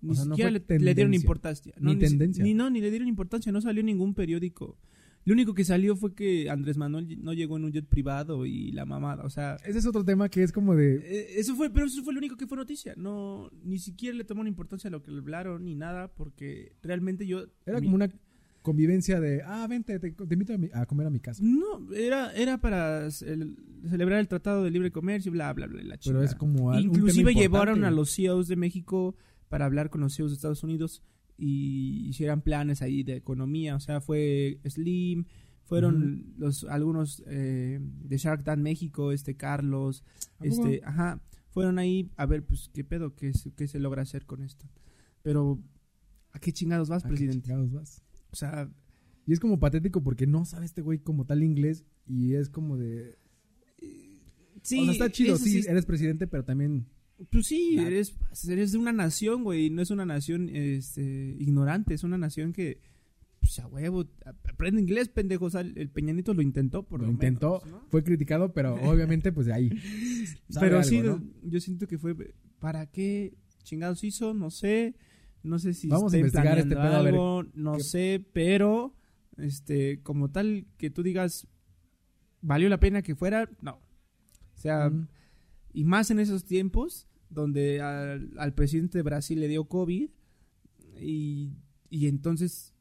[0.00, 1.74] ni O sea, no siquiera le, le dieron importancia.
[1.78, 2.42] No, Ni tendencia.
[2.42, 3.52] Ni, no, ni le dieron importancia.
[3.52, 4.78] No salió ningún periódico.
[5.24, 8.72] Lo único que salió fue que Andrés Manuel no llegó en un jet privado y
[8.72, 9.22] la mamada.
[9.24, 10.96] O sea, Ese es otro tema que es como de...
[10.96, 12.94] eh, eso fue, pero eso fue lo único que fue noticia.
[12.96, 17.24] No, ni siquiera le tomaron importancia a lo que le hablaron ni nada, porque realmente
[17.26, 17.44] yo.
[17.66, 18.10] Era mi- como una
[18.62, 21.42] convivencia de, ah, vente, te, te invito a, mi- a comer a mi casa.
[21.44, 23.56] No, era, era para el-
[23.88, 25.82] celebrar el Tratado de Libre Comercio, bla, bla, bla.
[25.82, 29.14] La Pero es como Inclusive llevaron a los CEOs de México
[29.48, 31.02] para hablar con los CEOs de Estados Unidos
[31.36, 33.76] y hicieran planes ahí de economía.
[33.76, 35.24] O sea, fue Slim,
[35.64, 40.04] fueron los algunos eh, de Shark Tank México, este Carlos,
[40.40, 44.24] este, ajá, fueron ahí a ver, pues, qué pedo, qué, se- qué se logra hacer
[44.26, 44.66] con esto.
[45.22, 45.62] Pero,
[46.32, 47.42] ¿a qué chingados vas, ¿A qué presidente?
[47.48, 48.02] chingados vas?
[48.30, 48.70] O sea,
[49.26, 52.76] Y es como patético porque no sabe este güey como tal inglés y es como
[52.76, 53.16] de...
[54.62, 56.86] sí, o sea, está chido, sí, eres presidente, pero también...
[57.30, 57.86] Pues sí, Nah.
[57.86, 58.14] eres,
[58.48, 59.70] eres de una nación, güey.
[59.70, 62.80] No es una nación este, ignorante, es una nación que
[63.40, 65.46] pues a huevo, aprende inglés, pendejo.
[65.46, 67.88] O sea, el Peñanito lo intentó, por lo, lo intentó, menos, ¿no?
[67.90, 69.70] fue criticado, pero obviamente pues de ahí.
[70.60, 71.20] Pero algo, sí, ¿no?
[71.42, 72.14] yo siento que fue,
[72.60, 74.32] ¿para qué chingados hizo?
[74.32, 74.94] No sé,
[75.42, 78.94] no sé si Vamos a investigar este pedo, a ver algo, no qué- sé, pero,
[79.38, 81.48] este, como tal, que tú digas,
[82.42, 83.50] ¿valió la pena que fuera?
[83.60, 83.80] No.
[84.54, 85.08] O sea, Mm.
[85.72, 90.08] y más en esos tiempos, donde al, al presidente de Brasil le dio COVID,
[91.00, 91.52] y,
[91.90, 92.74] y entonces,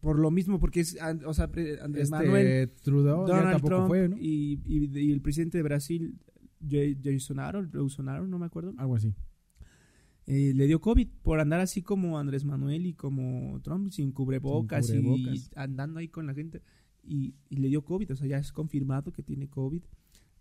[0.00, 4.08] por lo mismo, porque es, o sea, Andrés Este, Manuel, Trudeau Donald tampoco Trump fue,
[4.08, 4.16] ¿no?
[4.18, 6.18] y, y- y el presidente de Brasil,
[6.60, 9.14] Bolsonaro, Bolsonaro, no me acuerdo, Algo así.
[10.26, 14.86] eh, le dio COVID por andar así como Andrés Manuel y como Trump, sin cubrebocas,
[14.86, 15.34] Sin cubrebocas.
[15.36, 16.62] y andando ahí con la gente.
[17.04, 19.82] Y, y le dio COVID, o sea, ya es confirmado que tiene COVID.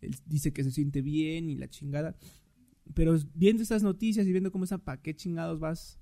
[0.02, 2.16] Él dice que se siente bien y la chingada.
[2.94, 6.00] Pero viendo estas noticias y viendo cómo están, ¿para qué chingados vas?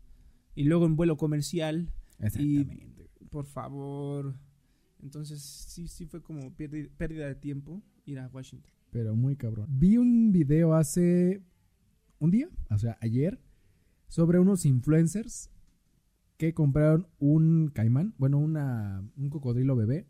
[0.56, 3.10] Y luego en vuelo comercial, Exactamente.
[3.30, 4.36] por favor.
[5.02, 8.72] Entonces, sí, sí fue como pérdida, pérdida de tiempo ir a Washington.
[8.92, 9.68] Pero muy cabrón.
[9.70, 11.42] Vi un video hace
[12.20, 13.42] un día, o sea, ayer,
[14.08, 15.50] sobre unos influencers
[16.38, 20.08] que compraron un caimán, bueno, una, un cocodrilo bebé,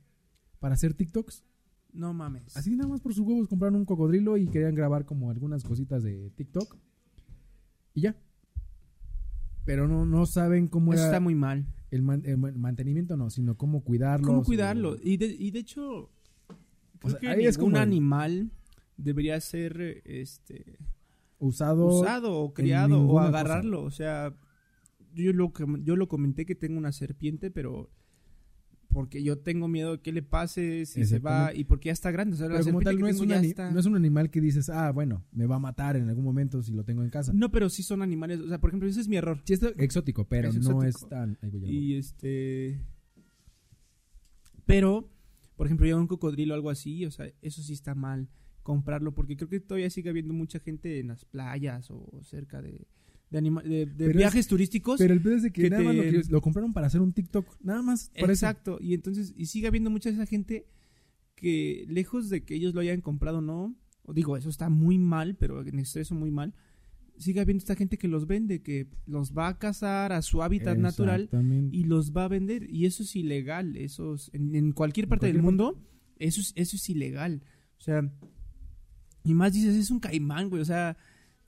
[0.60, 1.44] para hacer TikToks.
[1.94, 2.58] No mames.
[2.58, 6.02] Así nada más por sus huevos compraron un cocodrilo y querían grabar como algunas cositas
[6.04, 6.76] de TikTok.
[7.94, 8.16] Y ya.
[9.66, 11.66] Pero no, no saben cómo Eso era está muy mal.
[11.92, 14.26] el, man- el man- mantenimiento, no, sino cómo cuidarlo.
[14.28, 14.98] ¿Cómo cuidarlo?
[15.02, 16.10] Y de, y de hecho,
[17.00, 18.52] creo sea, que ahí es ningún como- animal
[18.98, 20.78] debería ser este
[21.40, 21.86] Usado.
[22.00, 23.28] usado o criado o cosa.
[23.28, 23.84] agarrarlo.
[23.84, 24.36] O sea,
[25.14, 27.90] yo lo, que- yo lo comenté que tengo una serpiente, pero
[28.94, 32.12] porque yo tengo miedo de que le pase si se va y porque ya está
[32.12, 32.36] grande.
[32.36, 34.70] O sea, Pero como tal, no es, un está- no es un animal que dices,
[34.70, 37.34] ah, bueno, me va a matar en algún momento si lo tengo en casa.
[37.34, 38.40] No, pero sí son animales.
[38.40, 39.42] O sea, por ejemplo, ese es mi error.
[39.46, 41.38] Sí, es exótico, pero Es no es tan.
[41.42, 42.80] Ay, Y este.
[44.66, 45.10] Pero,
[45.56, 48.30] por ejemplo, ya un cocodrilo o algo así, o sea, eso sí está mal
[48.62, 52.88] comprarlo, porque creo que todavía sigue habiendo mucha gente en las playas o cerca de,
[53.34, 54.98] de, anima- de- de Pero viajes turísticos.
[55.00, 55.96] Pero el pedo es de que, que nada más
[56.30, 57.58] lo, compraron para hacer un TikTok.
[57.62, 58.12] Nada más.
[58.14, 58.26] Eso.
[58.28, 60.68] Exacto, y entonces, y sigue habiendo mucha esa gente
[61.36, 65.36] que, lejos de que ellos lo hayan comprado, no, o digo, eso está muy mal,
[65.36, 66.54] pero en exceso muy mal.
[67.18, 70.78] Sigue habiendo esta gente que los vende, que los va a cazar a su hábitat
[70.82, 71.30] natural
[71.72, 75.28] y los va a vender y eso es ilegal eso es- en, en cualquier parte
[75.28, 75.80] cualquier del mundo
[76.18, 77.44] eso es eso es ilegal
[77.78, 78.12] o sea
[79.24, 80.98] y más dices es un caimán güey o sea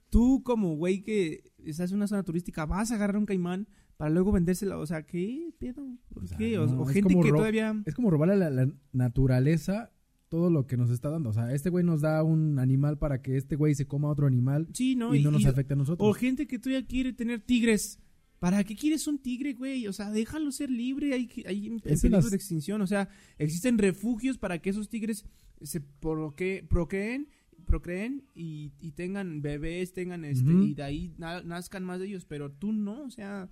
[0.08, 4.10] tú como güey que estás en una zona turística vas a agarrar un caimán para
[4.10, 6.58] luego vendérselo o sea qué pedo ¿Por O sea, qué?
[6.58, 9.92] o, no, o gente que todavía Es como robarle a la, la naturaleza
[10.28, 11.30] todo lo que nos está dando.
[11.30, 14.26] O sea, este güey nos da un animal para que este güey se coma otro
[14.26, 16.16] animal sí no y no nos y- afecte a o nosotros.
[16.16, 18.00] gente que todavía quiere tener tigres
[18.38, 19.86] ¿Para qué quieres un tigre, güey?
[19.86, 22.82] O sea, déjalo ser libre, hay, hay en peligro las- de extinción.
[22.82, 25.24] O sea, existen refugios para que esos tigres
[25.62, 27.28] se proque- procreen,
[27.66, 32.24] procreen y, y tengan bebés, tengan este, y de ahí na- nazcan más de ellos.
[32.24, 33.50] Pero tú no, o sea,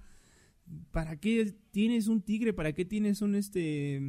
[0.91, 2.53] ¿para qué tienes un tigre?
[2.53, 4.01] ¿Para qué tienes un este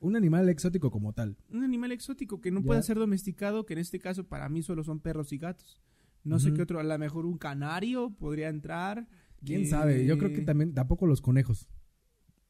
[0.00, 1.36] Un animal exótico como tal.
[1.50, 2.66] un animal exótico que no Ya.
[2.66, 3.64] puede ser domesticado?
[3.66, 5.80] Que en este caso para mí solo son perros y gatos.
[6.24, 9.06] No sé qué otro, a lo mejor un canario podría entrar.
[9.44, 10.04] ¿Quién Eh, sabe?
[10.06, 11.68] Yo creo que también tampoco los conejos.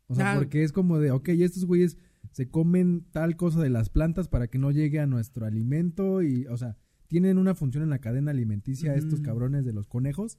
[0.07, 0.37] O sea, Ah.
[0.39, 1.99] porque es como de, ok, estos güeyes
[2.37, 6.45] se comen tal cosa de las plantas para que no llegue a nuestro alimento y,
[6.49, 10.37] o sea, tienen una función en la cadena alimenticia estos cabrones de los conejos.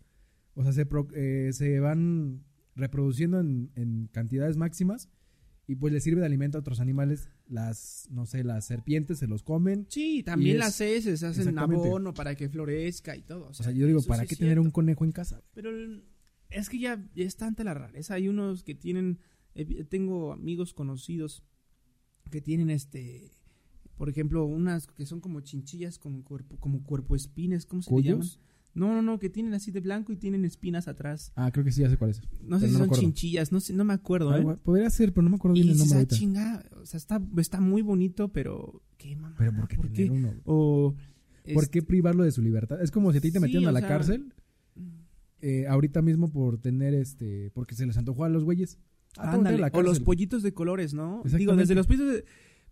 [0.53, 2.43] O sea, se, pro- eh, se van
[2.75, 5.09] reproduciendo en, en cantidades máximas
[5.65, 7.29] y pues les sirve de alimento a otros animales.
[7.47, 9.87] Las, no sé, las serpientes se los comen.
[9.89, 13.45] Sí, también es- las heces hacen abono para que florezca y todo.
[13.47, 14.61] O O sea, yo digo, ¿para sí qué tener cierto.
[14.61, 15.41] un conejo en casa?
[15.55, 15.71] Pero
[16.51, 18.13] es que ya, ya es tanta la rareza.
[18.13, 19.17] Hay unos que tienen.
[19.55, 21.43] eh, tengo amigos conocidos
[22.29, 23.31] que tienen este.
[23.97, 28.03] Por ejemplo, unas que son como chinchillas con cuerpo, como cuerpo espines, ¿cómo se le
[28.03, 28.19] llaman?
[28.19, 28.39] ¿Cuyos?
[28.75, 31.31] No, no, no, que tienen así de blanco y tienen espinas atrás.
[31.35, 32.21] Ah, creo que sí, ya sé cuál es.
[32.43, 34.43] No sé si no son chinchillas, no sé, no me acuerdo, Ah, ¿eh?
[34.43, 36.15] bueno, podría ser, pero no me acuerdo Y bien el nombre ah, ahorita.
[36.15, 39.35] chinga, o sea, está, está muy bonito, pero qué mamá.
[39.39, 40.11] Pero ¿por qué ¿Por tener qué?
[40.11, 40.33] uno?
[40.45, 40.93] O
[41.55, 42.79] ¿Por este, qué privarlo de su libertad?
[42.83, 44.31] Es como si a ti te Sí, metieron a la sea- cárcel
[45.41, 48.77] eh, ahorita mismo por tener este, porque se les antojó a los güeyes.
[49.17, 51.21] Ah, Ándale, la o los pollitos de colores, ¿no?
[51.25, 52.25] Digo, desde los pollitos de...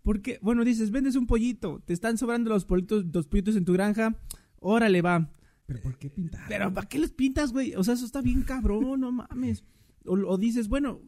[0.03, 3.74] Porque, bueno, dices, vendes un pollito, te están sobrando los pollitos, los pollitos en tu
[3.74, 4.15] granja,
[4.59, 5.32] órale, va.
[5.65, 6.45] Pero ¿por qué pintar?
[6.47, 7.74] Pero ¿para qué los pintas, güey?
[7.74, 9.63] O sea, eso está bien cabrón, no mames.
[10.05, 11.01] O, o dices, bueno,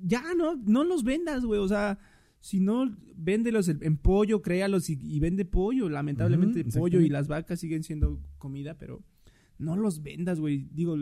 [0.00, 1.58] ya no, no los vendas, güey.
[1.58, 1.98] O sea,
[2.38, 5.88] si no, véndelos en, en pollo, créalos y, y vende pollo.
[5.88, 9.02] Lamentablemente, pollo y las vacas siguen siendo comida, pero
[9.58, 10.68] no los vendas, güey.
[10.70, 10.96] Digo,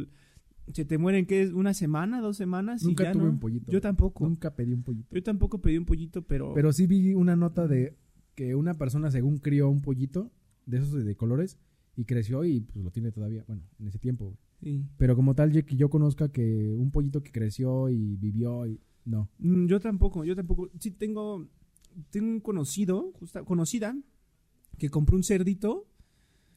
[0.72, 1.52] se te mueren, ¿qué es?
[1.52, 2.82] ¿Una semana, dos semanas?
[2.82, 3.30] y Nunca ya, tuve ¿no?
[3.30, 3.70] un pollito.
[3.70, 4.24] Yo tampoco.
[4.28, 5.14] Nunca pedí un pollito.
[5.14, 6.52] Yo tampoco pedí un pollito, pero...
[6.54, 7.96] Pero sí vi una nota de
[8.34, 10.30] que una persona según crió un pollito
[10.66, 11.58] de esos de, de colores
[11.96, 14.36] y creció y pues lo tiene todavía, bueno, en ese tiempo.
[14.62, 14.84] Sí.
[14.96, 19.28] Pero como tal, que yo conozca que un pollito que creció y vivió y no.
[19.38, 20.70] Mm, Yo tampoco, yo tampoco.
[20.80, 21.46] Sí tengo,
[22.10, 23.94] tengo un conocido, justa- conocida,
[24.78, 25.86] que compró un cerdito.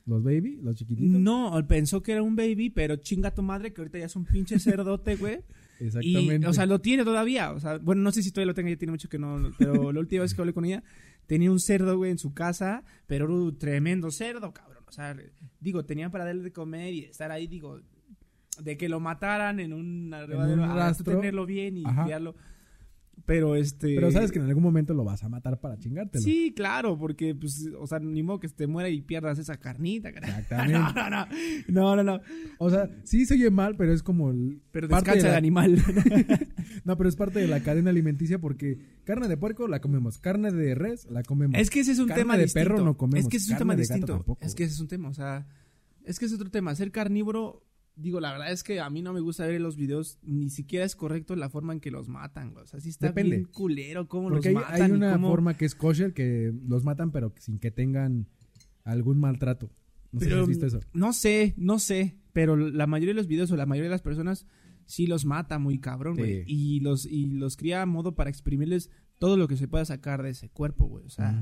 [0.08, 1.20] Los baby, los chiquititos.
[1.20, 4.24] No, pensó que era un baby, pero chinga tu madre que ahorita ya es un
[4.24, 5.40] pinche cerdote, güey.
[5.80, 6.48] Y, Exactamente.
[6.48, 7.52] o sea, lo tiene todavía.
[7.52, 9.52] O sea, bueno, no sé si todavía lo tenga, ya tiene mucho que no.
[9.60, 10.82] Pero la última vez que hablé con ella,
[11.28, 14.84] tenía un cerdo, güey, en su casa, pero era un tremendo cerdo, cabrón.
[14.88, 15.16] O sea,
[15.60, 17.82] digo, tenía para darle de comer y estar ahí, digo,
[18.62, 21.16] de que lo mataran en un a tú rastro.
[21.16, 22.36] tenerlo bien y criarlo.
[23.28, 23.94] Pero este.
[23.94, 26.24] Pero sabes que en algún momento lo vas a matar para chingártelo.
[26.24, 30.12] Sí, claro, porque, pues, o sea, ni modo que te muera y pierdas esa carnita,
[30.14, 30.30] cara.
[30.30, 30.80] Exactamente.
[30.88, 31.28] No, no, no.
[31.68, 32.22] No, no, no.
[32.58, 35.76] O sea, sí se oye mal, pero es como el Pero parte descansa de animal.
[36.86, 40.52] No, pero es parte de la cadena alimenticia porque carne de puerco la comemos, carne
[40.52, 41.60] de res la comemos.
[41.60, 42.70] Es que ese es un Carne tema de distinto.
[42.70, 44.14] perro no comemos, Es que ese es un tema distinto.
[44.14, 45.48] tampoco, es que ese es un tema, o sea,
[46.06, 46.74] es que es otro tema.
[46.76, 47.62] Ser carnívoro,
[47.98, 50.86] digo, la verdad es que a mí no me gusta ver los videos, ni siquiera
[50.86, 52.64] es correcto la forma en que los matan, güey.
[52.64, 53.38] O sea, sí está Depende.
[53.38, 54.82] bien culero cómo Porque hay, los matan.
[54.82, 58.28] hay y una cómo- forma que es kosher que los matan pero sin que tengan
[58.84, 59.70] algún maltrato.
[60.12, 60.80] No sé si has visto eso.
[60.94, 64.02] No sé, no sé, pero la mayoría de los videos o la mayoría de las
[64.02, 64.46] personas
[64.86, 66.44] sí los mata muy cabrón, güey.
[66.48, 68.90] Y los, y los cría a modo para exprimirles
[69.20, 71.04] todo lo que se pueda sacar de ese cuerpo, güey.
[71.06, 71.42] O sea,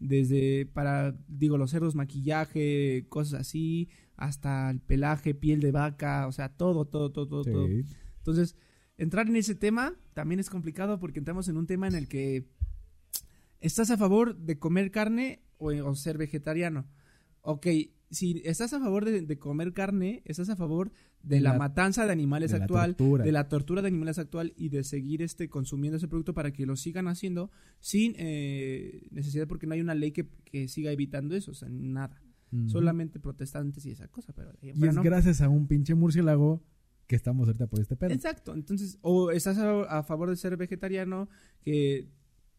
[0.00, 3.88] desde para, digo, los cerdos, maquillaje, cosas así,
[4.20, 7.50] hasta el pelaje, piel de vaca, o sea, todo, todo, todo, todo, Sí.
[7.50, 7.66] todo.
[8.18, 8.54] Entonces,
[8.98, 12.46] entrar en ese tema también es complicado porque entramos en un tema en el que
[13.60, 16.86] estás a favor de comer carne o, o ser vegetariano.
[17.42, 17.66] Ok,
[18.10, 20.90] si estás a favor de, de comer carne, estás a favor
[21.22, 24.52] de De la, la- matanza de animales de actual, de la tortura de animales actual
[24.56, 29.46] y de seguir este consumiendo ese producto para que lo sigan haciendo sin eh, necesidad
[29.46, 32.20] porque no hay una ley que, que siga evitando eso, o sea, nada.
[32.66, 36.64] Solamente protestantes y esa cosa, pero, Y es gracias a un pinche murciélago
[37.06, 38.10] que estamos ahorita por este pedo.
[38.10, 41.28] Exacto, entonces, o estás a, a favor de ser vegetariano,
[41.62, 42.08] que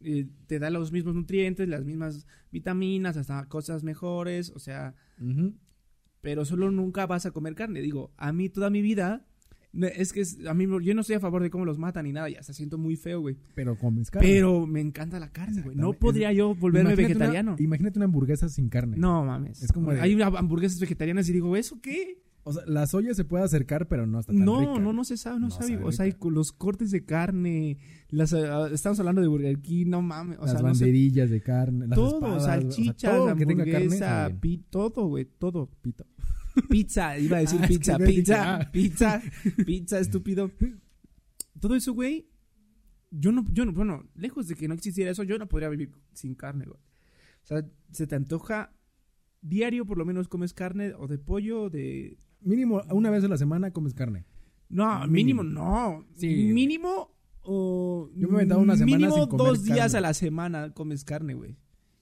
[0.03, 4.95] eh, te da los mismos nutrientes, las mismas vitaminas, hasta cosas mejores, o sea,
[6.21, 7.81] pero solo nunca vas a comer carne.
[7.81, 9.27] Digo, a mí toda mi vida,
[9.73, 12.11] es que es- a mí yo no estoy a favor de cómo los matan ni
[12.11, 13.37] nada, ya se siento muy feo, güey.
[13.55, 14.27] Pero comes carne.
[14.27, 15.75] Pero me encanta la carne, güey.
[15.75, 17.53] No podría yo volverme Imagínate vegetariano.
[17.53, 18.97] Una, imagínate una hamburguesa sin carne.
[18.97, 19.61] No mames.
[19.63, 22.21] Es como de- Hay hamburguesas vegetarianas y digo, ¿eso qué?
[22.43, 24.79] O sea, la soya se puede acercar, pero no está tan No, rica.
[24.81, 25.73] no, no se sabe, no, No sabe.
[25.75, 27.77] sabe O sea, hay los cortes de carne,
[28.09, 30.39] las, ah, estamos hablando de Burger King, no mames.
[30.39, 33.35] O las sea, no sé, banderillas de carne, las todo, espadas, o sea, salchichas, todo
[33.35, 35.69] que tenga carne, hamburguesa, pi- todo, güey, todo.
[35.83, 36.03] Pito.
[36.69, 39.21] Pizza, iba a decir Ah, es que pizza, pizza, pizza,
[39.65, 40.51] pizza, estúpido.
[41.59, 42.27] Todo eso, güey,
[43.11, 45.91] yo no, yo no, bueno, lejos de que no existiera eso, yo no podría vivir
[46.13, 46.77] sin carne, güey.
[46.77, 48.73] O sea, se te antoja
[49.41, 53.27] diario, por lo menos comes carne o de pollo o de Mínimo una vez a
[53.27, 54.25] la semana comes carne.
[54.69, 55.43] No, Mínimo.
[55.43, 56.07] mínimo, no.
[56.15, 56.27] Sí.
[56.53, 58.09] Mínimo o.
[58.15, 59.97] Yo me he aventado una semana Mínimo sin comer dos días carne.
[59.97, 61.57] a la semana comes carne, güey.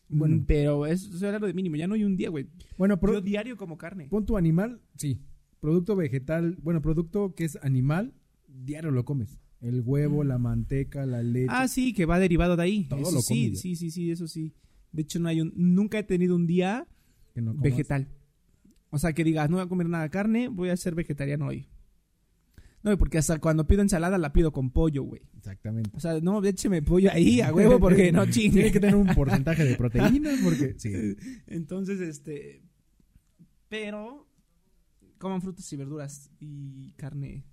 [0.09, 0.37] Bueno.
[0.37, 2.47] Mm, Pero es, estoy hablando de mínimo, ya no hay un día, güey.
[2.77, 4.07] Bueno, Yo diario como carne.
[4.09, 5.21] pon tu animal, sí.
[5.59, 8.13] Producto vegetal, bueno, producto que es animal,
[8.47, 9.39] diario lo comes.
[9.61, 11.47] El huevo, la manteca, la leche.
[11.49, 12.85] Ah, sí, que va derivado de ahí.
[12.85, 13.59] Todo Eso lo sí, comes.
[13.61, 14.53] sí, sí, sí, eso sí.
[14.93, 15.51] De hecho, no hay un.
[15.55, 16.87] Nunca he tenido un día
[17.33, 17.63] que no comas.
[17.63, 18.07] vegetal.
[18.89, 21.47] O sea, que digas, no voy a comer nada de carne, voy a ser vegetariano
[21.47, 21.67] hoy.
[22.81, 25.21] No, porque hasta cuando pido ensalada la pido con pollo, güey.
[25.37, 25.89] Exactamente.
[25.93, 28.53] O sea, no, écheme pollo ahí a huevo porque no chingue.
[28.53, 30.91] Tiene que tener un porcentaje de proteínas porque sí.
[31.47, 32.61] Entonces, este.
[33.67, 34.27] Pero.
[35.17, 37.45] Coman frutas y verduras y carne.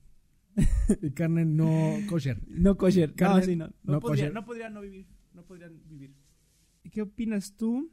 [1.03, 2.41] Y carne no kosher.
[2.47, 3.13] No kosher.
[3.15, 3.67] Carne no, sí, no.
[3.83, 4.35] No, no podría, kosher.
[4.35, 5.07] no podría no vivir.
[5.35, 6.15] No podrían vivir.
[6.85, 7.91] ¿Y qué opinas tú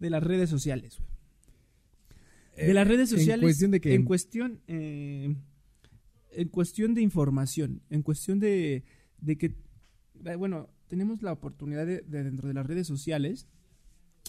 [0.00, 2.66] de las redes sociales, güey?
[2.66, 3.42] De las redes En sociales.
[3.42, 4.60] cuestión de que- En cuestión.
[4.66, 5.34] eh,
[6.36, 7.82] en cuestión de información.
[7.90, 8.84] En cuestión de.
[9.20, 9.54] De que.
[10.24, 13.46] eh, Bueno, tenemos la oportunidad de, de dentro de las redes sociales.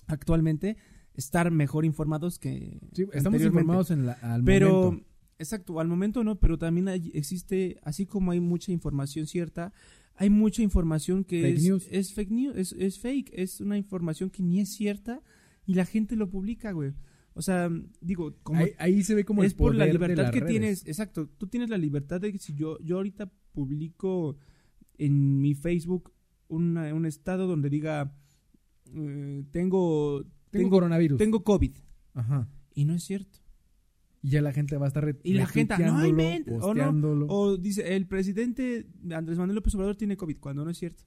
[0.08, 0.78] Actualmente.
[1.14, 2.80] Estar mejor informados que.
[2.94, 5.06] Sí, estamos informados en la, al Pero, momento.
[5.40, 9.74] exacto, al momento no, pero también hay- existe, así como hay mucha información cierta,
[10.16, 11.88] hay mucha información que Fake es, news.
[11.90, 15.24] es fake news, es, es fake, es una información que ni es cierta
[15.66, 16.94] y la gente lo publica, güey.
[17.38, 17.70] O sea,
[18.02, 20.32] digo, como Ahí, ahí se ve como es el por la poder de libertad las
[20.32, 20.52] que redes.
[20.52, 24.38] tienes, exacto, tú tienes la libertad de que si yo, yo ahorita publico
[24.98, 26.12] en mi Facebook
[26.48, 28.14] una- un estado donde diga,
[28.94, 31.18] eh, tengo, Tengo, tengo, coronavirus.
[31.18, 31.76] tengo COVID,
[32.16, 32.48] Ajá.
[32.74, 33.40] y no es cierto.
[34.24, 37.26] Y ya la gente va a estar Y la gente, no retuiteándolo, inventes, o no.
[37.30, 41.04] O dice, el presidente Andrés Manuel López Obrador tiene COVID, cuando no es cierto.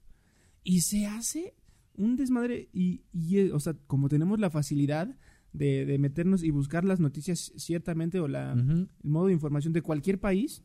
[0.63, 1.53] Y se hace
[1.95, 2.69] un desmadre.
[2.71, 5.17] Y, y, eh, o sea, como tenemos la facilidad
[5.53, 9.81] de, de meternos y buscar las noticias ciertamente o la, el modo de información de
[9.81, 10.63] cualquier país,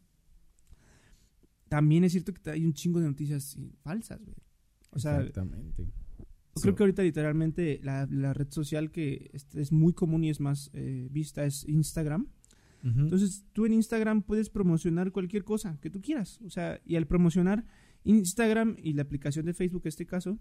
[1.68, 4.36] también es cierto que hay un chingo de noticias falsas, güey.
[4.90, 5.88] O sea, Exactamente.
[6.62, 10.70] creo que ahorita literalmente la, la red social que es, muy común y es más
[10.72, 12.28] eh, vista es Instagram.
[12.82, 16.40] Entonces, tú en Instagram puedes promocionar cualquier cosa que tú quieras.
[16.42, 17.64] O sea, y al promocionar
[18.04, 20.38] Instagram y la aplicación de Facebook, en este caso,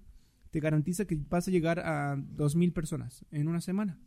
[0.55, 3.99] te garantiza que vas a llegar a 2.000 personas en una semana.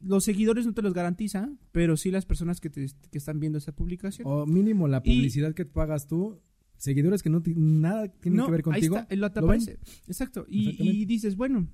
[0.00, 3.58] Los seguidores no te los garantiza, pero sí las personas que, te, que están viendo
[3.58, 4.26] esa publicación.
[4.26, 6.40] O mínimo la Y- publicidad que pagas tú,
[6.78, 8.96] seguidores que no nada tienen No, que ver ahí contigo.
[8.98, 9.60] está, lo ¿lo ven?
[10.08, 10.46] Exacto.
[10.48, 11.68] Y, dices, bueno,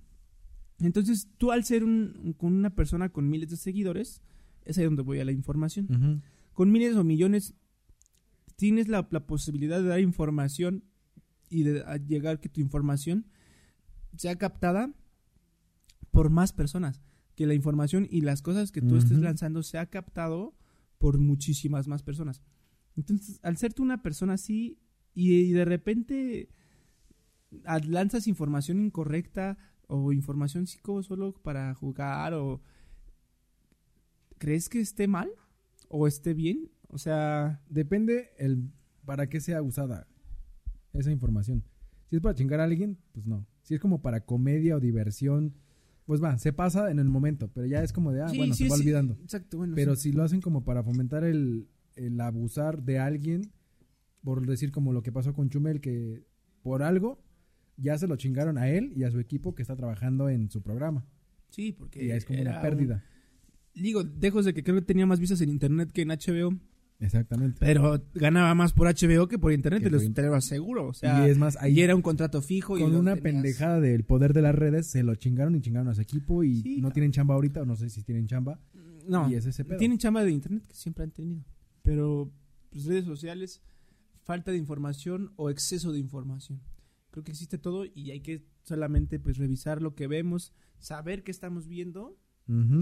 [0.81, 4.21] entonces tú al ser un, con una persona con miles de seguidores,
[4.67, 6.23] es ahí donde voy a la información.
[6.53, 7.55] Con miles o millones
[8.57, 10.85] tienes la, la posibilidad de dar información
[11.49, 13.25] y de llegar que tu información
[14.17, 14.93] sea captada
[16.11, 17.03] por más personas,
[17.37, 20.55] que la información y las cosas que tú estés lanzando sea captado
[20.99, 22.43] por muchísimas más personas.
[22.97, 24.79] Entonces, al ser tú una persona así
[25.15, 26.49] y, y de repente
[27.65, 29.57] ah, lanzas información incorrecta
[29.87, 32.61] o información psico solo para jugar o
[34.39, 35.31] ¿crees que esté mal
[35.89, 36.71] o esté bien?
[36.89, 38.71] O sea, Depende el
[39.05, 40.07] para qué sea usada
[40.93, 41.65] esa información.
[42.11, 43.47] Si es para chingar a alguien, pues no.
[43.69, 45.53] Si es como para comedia o diversión,
[46.07, 48.55] pues va, se pasa en el momento, pero ya es como de, ah, sí, bueno,
[48.55, 49.19] sí, se va sí, olvidando.
[49.23, 49.75] Exacto, bueno.
[49.77, 53.53] Pero si lo hacen como para fomentar el, el abusar de alguien,
[54.23, 56.25] por decir como lo que pasó con Chumel, que
[56.63, 57.23] por algo
[57.77, 60.63] ya se lo chingaron a él y a su equipo que está trabajando en su
[60.63, 61.05] programa.
[61.51, 63.05] Sí, porque Y ya es como una pérdida.
[63.77, 66.59] un- digo, dejos de que creo que tenía más vistas en internet que en HBO,
[67.01, 67.59] Exactamente.
[67.61, 70.35] pero ganaba más por HBO que por internet, Que te, por lo- in- te lo
[70.35, 70.89] aseguro.
[70.89, 72.77] O sea, y es más, ahí y era un contrato fijo.
[72.77, 75.89] y con una tenías- pendejada del poder de las redes se lo chingaron y chingaron
[75.89, 78.59] a su equipo y Sí, no tienen chamba ahorita, o no sé si tienen chamba.
[79.07, 79.79] No, y es ese pedo.
[79.79, 81.45] tienen chamba de internet que siempre han tenido.
[81.83, 82.31] Pero
[82.71, 83.63] pues, redes sociales,
[84.25, 86.61] falta de información o exceso de información.
[87.11, 91.31] Creo que existe todo y hay que solamente pues revisar lo que vemos, saber qué
[91.31, 92.19] estamos viendo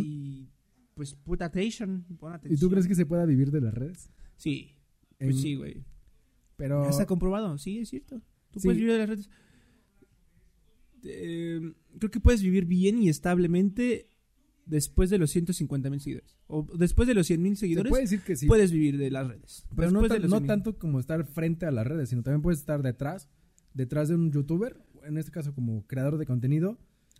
[0.00, 0.48] y
[0.96, 2.58] pues put attention, pon ¿Y atención.
[2.60, 4.10] tú crees que se pueda vivir de las redes?
[4.36, 4.74] Sí,
[5.18, 5.84] pues En- sí, güey.
[6.56, 8.22] Pero Ya está comprobado, sí, es cierto.
[8.50, 8.68] Tú Sí.
[8.68, 9.30] puedes vivir de las redes.
[11.04, 14.08] Eh, creo que puedes vivir bien y establemente
[14.64, 16.34] después de los 150 mil seguidores.
[16.46, 18.46] O después de los 100 mil se seguidores, puede decir que sí.
[18.46, 19.66] puedes vivir de las redes.
[19.76, 20.46] Pero no, tan- no 100,000.
[20.46, 23.28] tanto como estar frente a las redes, sino también puedes estar detrás,
[23.74, 26.78] detrás de un youtuber, en este caso como creador de contenido,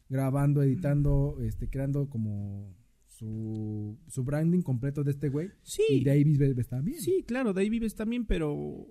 [0.09, 2.75] grabando, editando, este, creando como
[3.19, 5.51] su, su branding completo de este güey.
[5.63, 7.01] Sí, Y de ahí vives está bien.
[7.01, 8.87] sí, claro, de ahí vives también, pero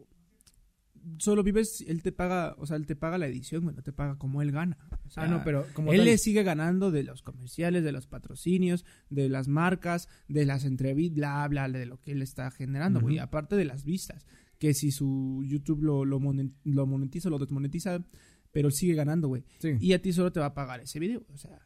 [1.20, 4.18] solo vives, él te paga, o sea, él te paga la edición, bueno, te paga
[4.18, 4.78] como él gana.
[5.06, 7.92] O sea, ah, no, pero como él tal- le sigue ganando de los comerciales, de
[7.92, 12.50] los patrocinios, de las marcas, de las entrevistas, bla, bla, de lo que él está
[12.50, 13.20] generando, güey.
[13.20, 14.26] Aparte de las vistas.
[14.58, 16.20] Que si su YouTube lo, lo,
[16.64, 18.04] lo monetiza o lo desmonetiza,
[18.52, 19.44] pero sigue ganando, güey.
[19.60, 19.74] sí.
[19.80, 21.24] Y a ti solo te va a pagar ese video.
[21.34, 21.60] O sea,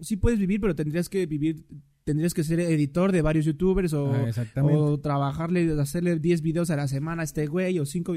[0.00, 1.66] sí puedes vivir, pero tendrías que vivir,
[2.08, 6.76] tendrías que ser editor de varios YouTubers o, Ah, o trabajarle, hacerle 10 videos a
[6.76, 8.16] la semana a este güey o 5.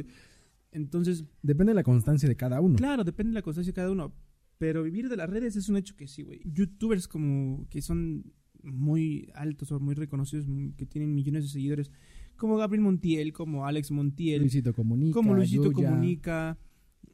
[0.71, 2.77] Entonces, Depende de la constancia de cada uno.
[2.77, 4.13] Claro, depende de la constancia de cada uno.
[4.57, 6.39] Pero vivir de las redes es un hecho que sí, güey.
[6.45, 8.31] Youtubers como que son
[8.63, 11.91] muy altos o muy reconocidos, muy- que tienen millones de seguidores,
[12.37, 15.13] como Gabriel Montiel, como Alex Montiel, Luisito Comunica.
[15.13, 15.89] como Luisito Yuya.
[15.89, 16.57] Comunica,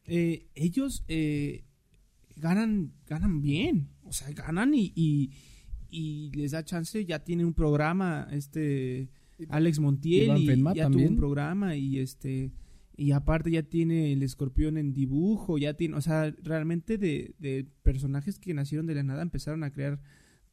[0.05, 1.63] eh, ellos eh,
[2.35, 3.89] ganan, ganan bien.
[4.03, 5.31] O sea, ganan y, y,
[5.89, 7.05] y les da chance.
[7.05, 9.09] Ya tiene un programa, este
[9.49, 11.09] Alex Montiel, Iván y ya tuvo también.
[11.09, 12.51] un programa y este
[12.97, 17.67] y aparte ya tiene el escorpión en dibujo, ya tiene, o sea, realmente de, de
[17.83, 20.01] personajes que nacieron de la nada empezaron a crear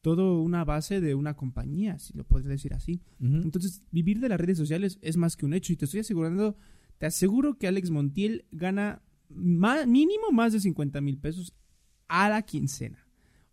[0.05, 3.01] todo una base de una compañía, si lo podría decir así.
[3.19, 5.73] Entonces, vivir de las redes sociales es más que un hecho.
[5.73, 6.55] Y te estoy asegurando,
[6.99, 11.55] te aseguro que Alex Montiel gana mínimo más de 50 mil pesos
[12.07, 13.04] a la quincena.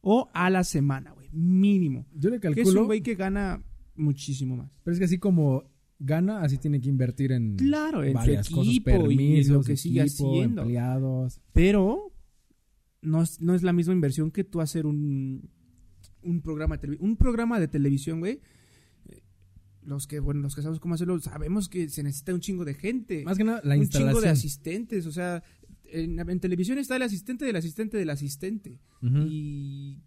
[0.02, 1.28] O a la semana, güey.
[1.32, 2.06] Mínimo.
[2.14, 3.62] Yo le Que es un calculo, güey que gana
[3.94, 4.78] muchísimo más.
[4.84, 5.64] pero es que así como
[5.98, 9.76] gana, así tiene que invertir en Claro, en su varias cosas, equipo y lo que
[9.76, 10.62] sigue equipo, haciendo.
[10.62, 11.40] empleados.
[11.52, 12.12] Pero
[13.00, 15.48] no es, no es la misma inversión que tú hacer un,
[16.22, 17.10] un programa de televisión.
[17.10, 18.40] Un programa de televisión, güey.
[19.06, 19.22] eh,
[19.84, 22.74] Los que, bueno, los que sabemos cómo hacerlo, sabemos que se necesita un chingo de
[22.74, 23.22] gente.
[23.24, 25.06] Más que nada, la un chingo de asistentes.
[25.06, 25.42] O sea,
[25.92, 28.78] en, en televisión está el asistente del asistente del asistente.
[29.02, 30.00] Y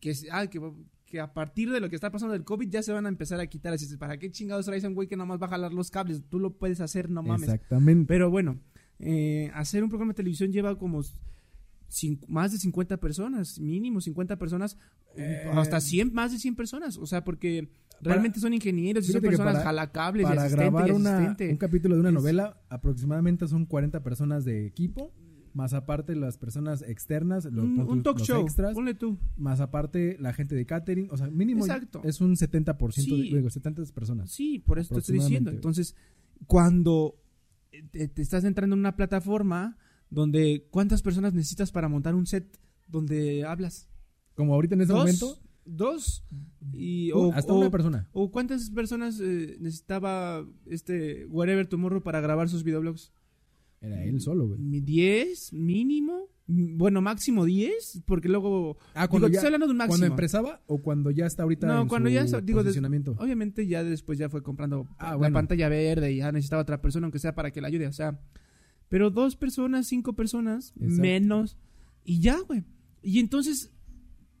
[0.00, 0.60] que, ah, que,
[1.06, 3.40] que a partir de lo que está pasando del COVID ya se van a empezar
[3.40, 3.72] a quitar.
[3.72, 6.22] Así, ¿para qué chingados traes a un güey que nomás va a jalar los cables?
[6.28, 7.42] Tú lo puedes hacer, no mames.
[7.48, 8.06] Exactamente.
[8.06, 8.58] Pero bueno,
[8.98, 11.02] eh, hacer un programa de televisión lleva como
[12.26, 14.76] más de 50 personas, mínimo 50 personas,
[15.16, 16.96] Eh, hasta 100, más de 100 personas.
[16.98, 17.70] O sea, porque
[18.00, 22.00] realmente son ingenieros y son personas para- jalacables Para grabar y una- un capítulo de
[22.00, 25.12] una Es- novela, aproximadamente son 40 personas de equipo,
[25.58, 29.18] más aparte las personas externas, lo- un, un talk los show, extras, ponle tú.
[29.36, 32.00] más aparte la gente de catering, o sea, mínimo Exacto.
[32.04, 33.30] es un 70%, Sí.
[33.30, 34.30] de, digo, 70 personas.
[34.30, 35.50] Sí, por eso te estoy diciendo.
[35.50, 35.96] Entonces,
[36.46, 37.16] cuando
[37.72, 39.76] eh, te, te estás entrando en una plataforma
[40.10, 43.88] donde cuántas personas necesitas para montar un set donde hablas?
[44.34, 45.00] Como ahorita en ese ¿Dos?
[45.00, 46.24] momento, ¿Dos?
[46.72, 48.08] Y, uh, o, hasta o- una persona.
[48.12, 53.12] ¿O cuántas personas eh, necesitaba este Whatever Tomorrow para grabar sus videoblogs?
[53.80, 54.58] Era él solo, güey.
[54.60, 56.28] Mi- ¿Diez mínimo?
[56.48, 58.76] Mm, Bueno, máximo 10, porque luego...
[58.94, 59.98] Ah, cuando digo, ya, estoy hablando de un máximo.
[59.98, 62.76] cuando empezaba o cuando ya está ahorita No, en cuando su ya está- digo, des-.
[63.18, 65.34] Obviamente ya después ya fue comprando Ah, la bueno.
[65.34, 67.86] pantalla verde y ya necesitaba otra persona, aunque sea para que la ayude.
[67.86, 68.18] O sea,
[68.88, 71.02] pero dos personas, cinco personas, Exacto.
[71.02, 71.56] menos,
[72.04, 72.64] y ya, güey.
[73.02, 73.70] Y entonces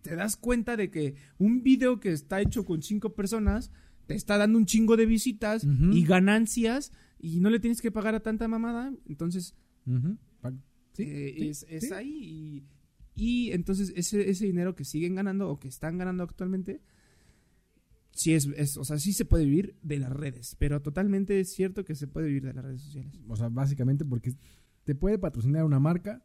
[0.02, 3.70] te das cuenta de que un video que está hecho con cinco personas
[4.06, 5.92] te está dando un chingo de visitas Ujú.
[5.92, 8.92] y ganancias y no le tienes que pagar a tanta mamada.
[9.06, 9.54] Entonces,
[10.92, 11.94] sí, eh, sí, es, es sí.
[11.94, 12.18] ahí.
[12.24, 12.64] Y,
[13.14, 16.80] y entonces ese, ese dinero que siguen ganando o que están ganando actualmente,
[18.12, 21.52] sí es, es, o sea, sí se puede vivir de las redes, pero totalmente es
[21.52, 23.12] cierto que se puede vivir de las redes sociales.
[23.28, 24.34] O sea, básicamente porque
[24.84, 26.24] te puede patrocinar una marca,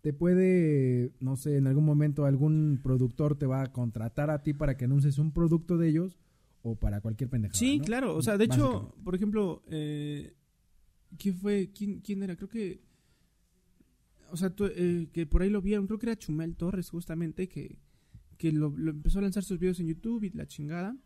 [0.00, 4.52] te puede, no sé, en algún momento algún productor te va a contratar a ti
[4.52, 6.18] para que anuncies un producto de ellos
[6.62, 7.58] o para cualquier pendejada.
[7.58, 7.84] Sí, ¿no?
[7.84, 10.34] claro, o sea, de hecho, por ejemplo, eh,
[11.18, 11.70] ¿quién fue?
[11.74, 12.36] ¿Quién, ¿Quién era?
[12.36, 12.80] Creo que...
[14.30, 17.48] O sea, tú, eh, que por ahí lo vieron, creo que era Chumel Torres justamente,
[17.48, 17.78] que,
[18.38, 20.96] que lo, lo empezó a lanzar sus videos en YouTube y la chingada.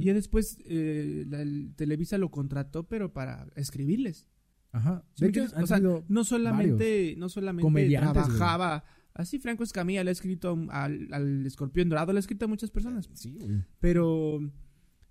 [0.00, 4.26] Y ya después eh, la- el Televisa lo contrató, pero para escribirles.
[4.72, 5.04] Ajá.
[5.14, 5.78] ¿Sí De hecho, o sea,
[6.08, 8.82] no solamente, no solamente trabajaba.
[9.14, 12.70] Así Franco Escamilla le ha escrito al, al escorpión dorado, le ha escrito a muchas
[12.72, 13.08] personas.
[13.14, 13.62] Sí, güey.
[13.78, 14.40] Pero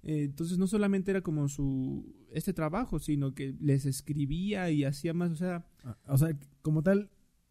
[0.04, 5.14] eh, entonces no solamente era como su este trabajo, sino que les escribía y hacía
[5.14, 7.10] más, o sea, Ah, O sea, como tal,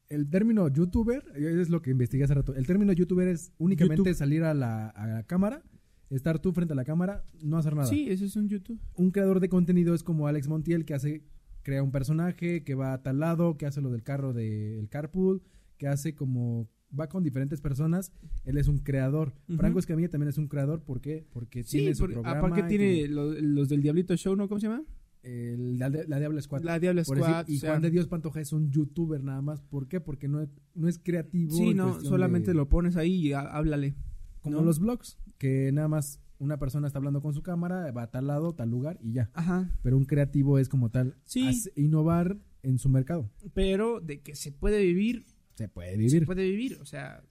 [0.08, 2.54] el término youtuber, eh, es lo que investigué hace rato.
[2.54, 4.14] El término youtuber es únicamente YouTube.
[4.16, 5.62] salir a la, a la cámara,
[6.10, 7.86] estar tú frente a la cámara, no hacer nada.
[7.88, 8.78] sí, ese es un YouTube.
[8.94, 11.24] un creador de contenido es como Alex Montiel que hace
[11.62, 15.42] crea un personaje que va a tal lado, que hace lo del carro del carpool,
[15.78, 16.68] que hace como
[16.98, 18.12] va con diferentes personas,
[18.44, 19.34] él es un creador.
[19.56, 21.26] Franco Escamilla también es un creador, ¿por qué?
[21.32, 22.30] Porque Sí, tiene su programa.
[22.38, 24.48] aparte tiene lo- los del Diablito Show, ¿no?
[24.48, 24.82] ¿Cómo se llama?
[25.22, 26.62] el- la, la Diabla Squad.
[26.62, 27.38] La Diabla Squad.
[27.40, 29.60] decir, y sea, Juan de Dios Pantoja es un youtuber nada más.
[29.60, 30.00] ¿Por qué?
[30.00, 31.52] Porque no es, no es creativo.
[31.52, 33.96] sí, no, solamente de- lo pones ahí y há- háblale.
[34.40, 34.64] Como ¿no?
[34.64, 38.28] los blogs, que nada más una persona está hablando con su cámara, va a tal
[38.28, 39.28] lado, tal lugar y ya.
[39.34, 39.68] Ajá.
[39.82, 41.48] Pero un creativo es como tal, Sí.
[41.48, 43.28] hace- innovar en su mercado.
[43.52, 45.26] Pero de que se puede vivir,
[45.56, 46.26] Se puede se vivir.
[46.26, 47.22] puede vivir, o sea,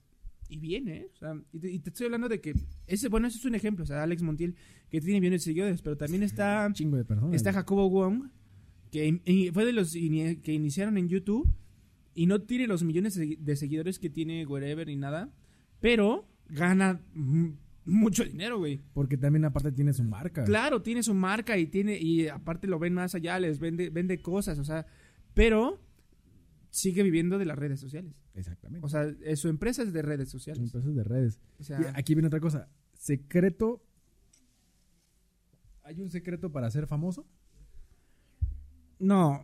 [0.48, 1.08] y bien, ¿eh?
[1.14, 2.54] O sea, y te, y te estoy hablando de que
[2.86, 4.54] ese, bueno, ese es un ejemplo, o sea, Alex Montiel,
[4.90, 7.34] que tiene millones de seguidores, pero también está, chingo de personas.
[7.34, 8.28] está Jacobo Wong,
[8.90, 11.48] que y fue de los que iniciaron en YouTube
[12.14, 15.32] y no tiene los millones de seguidores que tiene Wherever ni nada,
[15.80, 17.00] pero gana
[17.84, 18.80] mucho dinero, güey.
[18.94, 20.44] Porque también aparte tiene su marca.
[20.44, 24.20] Claro, tiene su marca y tiene y aparte lo ven más allá, les vende vende
[24.20, 24.86] cosas, o sea,
[25.34, 25.80] pero
[26.76, 28.14] sigue viviendo de las redes sociales.
[28.34, 28.84] Exactamente.
[28.84, 29.06] O sea,
[29.36, 30.62] su empresa es de redes sociales.
[30.62, 31.40] empresas de redes.
[31.58, 32.68] O sea, Y aquí viene otra cosa.
[32.94, 33.82] Secreto.
[35.82, 37.26] ¿Hay un secreto para ser famoso?
[38.98, 39.42] no,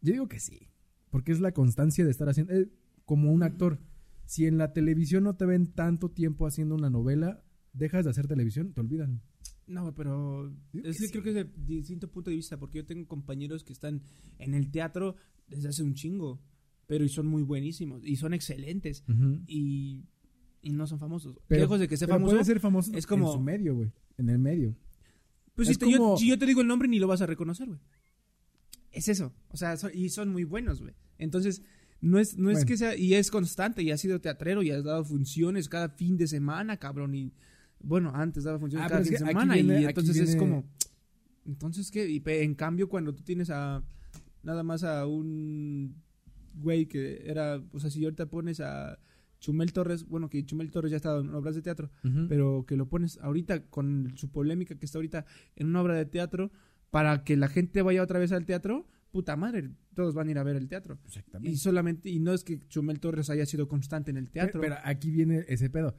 [0.00, 0.68] Yo digo que sí.
[1.10, 2.52] Porque es la constancia de estar haciendo.
[2.54, 2.68] eh,
[3.04, 3.78] como un actor.
[4.26, 8.26] Si en la televisión no te ven tanto tiempo haciendo una novela, dejas de hacer
[8.26, 9.20] televisión, te olvidan.
[9.66, 12.78] no, pero Digo es que que creo que es de distinto punto de vista, porque
[12.78, 14.02] yo tengo compañeros que están
[14.38, 15.16] en el teatro
[15.46, 16.40] desde hace un chingo,
[16.86, 19.04] pero y son muy buenísimos y son excelentes
[19.46, 20.04] y,
[20.62, 21.36] y no son famosos.
[21.48, 23.90] Lejos de que sea pero famoso, puede ser famoso es como- en su medio, güey.
[24.18, 24.76] En el medio.
[25.54, 27.20] Pues Es si, te- yo, como- si yo te digo el nombre ni lo vas
[27.22, 27.80] a reconocer, güey.
[28.92, 29.32] Es eso.
[29.48, 30.94] O sea, so- y son muy buenos, güey.
[31.18, 31.62] Entonces,
[32.00, 34.84] no es, no es que sea, y es constante, y has sido teatrero, y has
[34.84, 37.32] dado funciones cada fin de semana, cabrón, y
[37.80, 40.64] bueno, antes daba funciones Ah, cada pero fin de semana, viene- y entonces es como,
[41.46, 42.08] entonces, ¿qué?
[42.08, 43.82] Y en cambio, cuando tú tienes a,
[44.42, 45.96] nada más a un
[46.54, 48.98] güey que era, o sea, si ahorita pones a
[49.40, 51.90] Chumel Torres, bueno, que Chumel Torres ya ha estado en obras de teatro,
[52.28, 55.26] pero que lo pones ahorita con su polémica que está ahorita
[55.56, 56.50] en una obra de teatro
[56.90, 60.38] para que la gente vaya otra vez al teatro, puta madre, todos van a ir
[60.38, 60.98] a ver el teatro.
[61.04, 61.52] Exactamente.
[61.52, 64.60] Y solamente y no es que Chumel Torres haya sido constante en el teatro.
[64.60, 65.96] Pero, pero aquí viene ese pedo.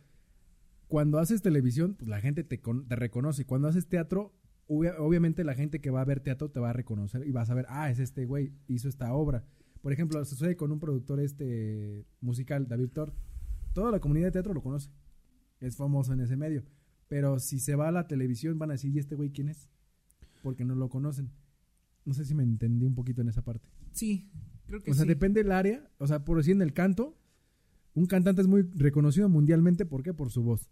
[0.87, 3.45] cuando haces televisión, pues la gente te, con- te reconoce.
[3.45, 4.33] Cuando haces teatro,
[4.67, 7.49] obvia- obviamente la gente que va a ver teatro te va a reconocer y vas
[7.49, 9.43] a ver, ah, es este güey, hizo esta obra.
[9.85, 13.13] Por ejemplo, sucede con un productor este musical, David Thor.
[13.71, 14.89] Toda la comunidad de teatro lo conoce.
[15.59, 16.63] Es famoso en ese medio.
[17.07, 19.69] Pero si se va a la televisión, van a decir, ¿y este güey quién es?
[20.41, 21.29] Porque no lo conocen.
[22.03, 23.69] No sé si me entendí un poquito en esa parte.
[23.91, 24.27] Sí,
[24.65, 25.07] creo que O sea, sí.
[25.07, 25.87] depende del área.
[25.99, 27.15] O sea, por decir en el canto,
[27.93, 29.85] un cantante es muy reconocido mundialmente.
[29.85, 30.15] ¿Por qué?
[30.15, 30.67] Por su voz.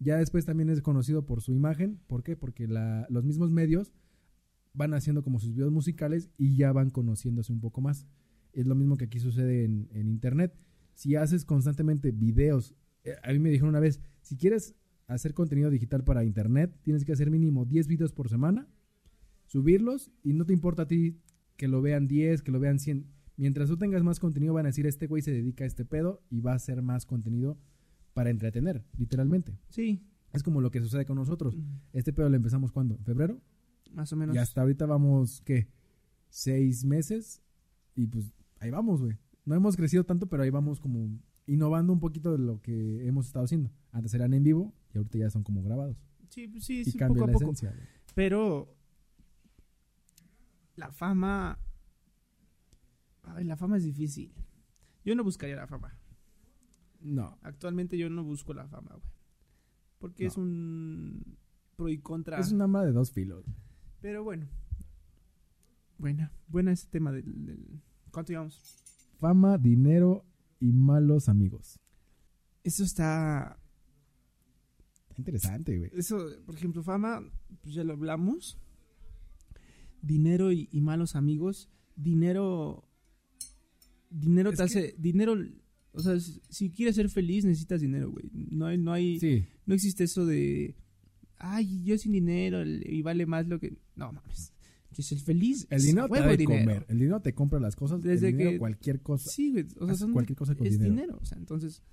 [0.00, 2.00] Ya después también es conocido por su imagen.
[2.08, 2.34] ¿Por qué?
[2.34, 3.92] Porque la- los mismos medios
[4.74, 8.04] van haciendo como sus videos musicales y ya van conociéndose un poco más.
[8.52, 10.54] Es lo mismo que aquí sucede en, en Internet.
[10.94, 12.74] Si haces constantemente videos,
[13.04, 14.74] eh, a mí me dijeron una vez, si quieres
[15.06, 18.68] hacer contenido digital para Internet, tienes que hacer mínimo 10 videos por semana,
[19.46, 21.18] subirlos y no te importa a ti
[21.56, 23.06] que lo vean 10, que lo vean 100.
[23.36, 26.22] Mientras tú tengas más contenido, van a decir, este güey se dedica a este pedo
[26.28, 27.58] y va a hacer más contenido
[28.12, 29.58] para entretener, literalmente.
[29.68, 31.56] Sí, Es como lo que sucede con nosotros.
[31.92, 32.96] Este pedo lo empezamos cuando?
[32.96, 33.40] ¿En febrero?
[33.92, 34.34] más o menos.
[34.34, 35.68] Y hasta ahorita vamos, ¿qué?
[36.28, 37.42] Seis meses.
[37.94, 39.16] Y pues ahí vamos, güey.
[39.44, 41.08] No hemos crecido tanto, pero ahí vamos como
[41.46, 43.70] innovando un poquito de lo que hemos estado haciendo.
[43.92, 45.96] Antes eran en vivo y ahorita ya son como grabados.
[46.28, 47.44] Sí, pues sí, Y sí, cambia poco a la poco.
[47.52, 47.70] esencia.
[47.72, 47.86] güey.
[48.14, 48.74] Pero
[50.76, 51.58] la fama.
[53.22, 54.32] Ay, la fama es difícil.
[55.04, 55.94] Yo no buscaría la fama.
[57.00, 57.38] No.
[57.42, 59.12] Actualmente yo no busco la fama, güey.
[59.98, 60.28] Porque No.
[60.28, 61.36] es un
[61.76, 62.38] pro y contra.
[62.38, 63.44] Es un arma de dos filos.
[64.00, 64.46] Pero bueno.
[65.98, 67.80] Buena, buena ese tema del, del-
[68.18, 68.82] ¿Cuánto llevamos?
[69.20, 70.24] Fama, dinero
[70.58, 71.78] y malos amigos.
[72.64, 73.60] Eso está.
[75.08, 75.92] Está interesante, güey.
[75.94, 77.22] Eso, por ejemplo, fama,
[77.62, 78.58] pues ya lo hablamos.
[80.02, 81.70] Dinero y, y malos amigos.
[81.94, 82.88] Dinero.
[84.10, 84.96] Dinero Es te hace.
[84.98, 85.36] Dinero.
[85.92, 88.28] O sea, si, si quieres ser feliz, necesitas dinero, güey.
[88.32, 89.20] No hay, no hay.
[89.20, 89.46] Sí.
[89.64, 90.74] No existe eso de.
[91.36, 93.78] Ay, yo sin dinero y vale más lo que.
[93.94, 94.52] No mames.
[94.98, 95.64] Que ser feliz.
[95.70, 96.60] El es dinero te da de dinero.
[96.64, 96.86] comer.
[96.88, 98.02] El dinero te compra las cosas.
[98.02, 99.30] Desde el dinero, que- cualquier cosa.
[99.30, 99.64] Sí, güey.
[99.78, 100.90] O sea, son, cualquier cosa con es dinero.
[100.92, 101.18] dinero.
[101.22, 101.84] O sea, entonces.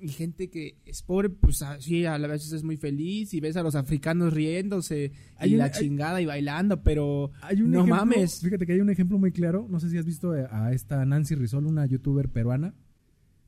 [0.00, 3.32] Y gente que es pobre, pues así a la vez es muy feliz.
[3.32, 5.12] Y ves a los africanos riéndose.
[5.36, 7.30] Hay y un- la hay- chingada y bailando, pero.
[7.40, 8.40] Hay un No ejemplo- mames.
[8.42, 9.66] Fíjate que hay un ejemplo muy claro.
[9.70, 12.74] No sé si has visto a esta Nancy Rizol, una youtuber peruana,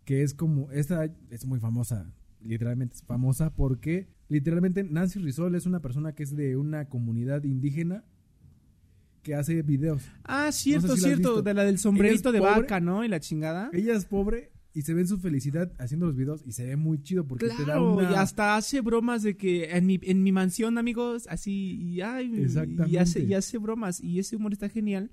[0.07, 5.67] que es como, esta es muy famosa, literalmente es famosa porque literalmente Nancy Rizol es
[5.67, 8.03] una persona que es de una comunidad indígena
[9.27, 10.05] que hace videos.
[10.23, 11.43] Ah, cierto, No sé si la has cierto.
[11.43, 12.53] De la del sombrerito de pobre.
[12.61, 13.05] vaca, ¿no?
[13.05, 13.71] Y la chingada.
[13.73, 16.77] Ella es pobre y se ve en su felicidad haciendo los videos y se ve
[16.77, 18.13] muy chido porque te da Claro, una...
[18.13, 22.47] y hasta hace bromas de que en mi, en mi mansión, amigos, así, y, ay,
[22.87, 25.11] y hace, y hace bromas, y ese humor está genial,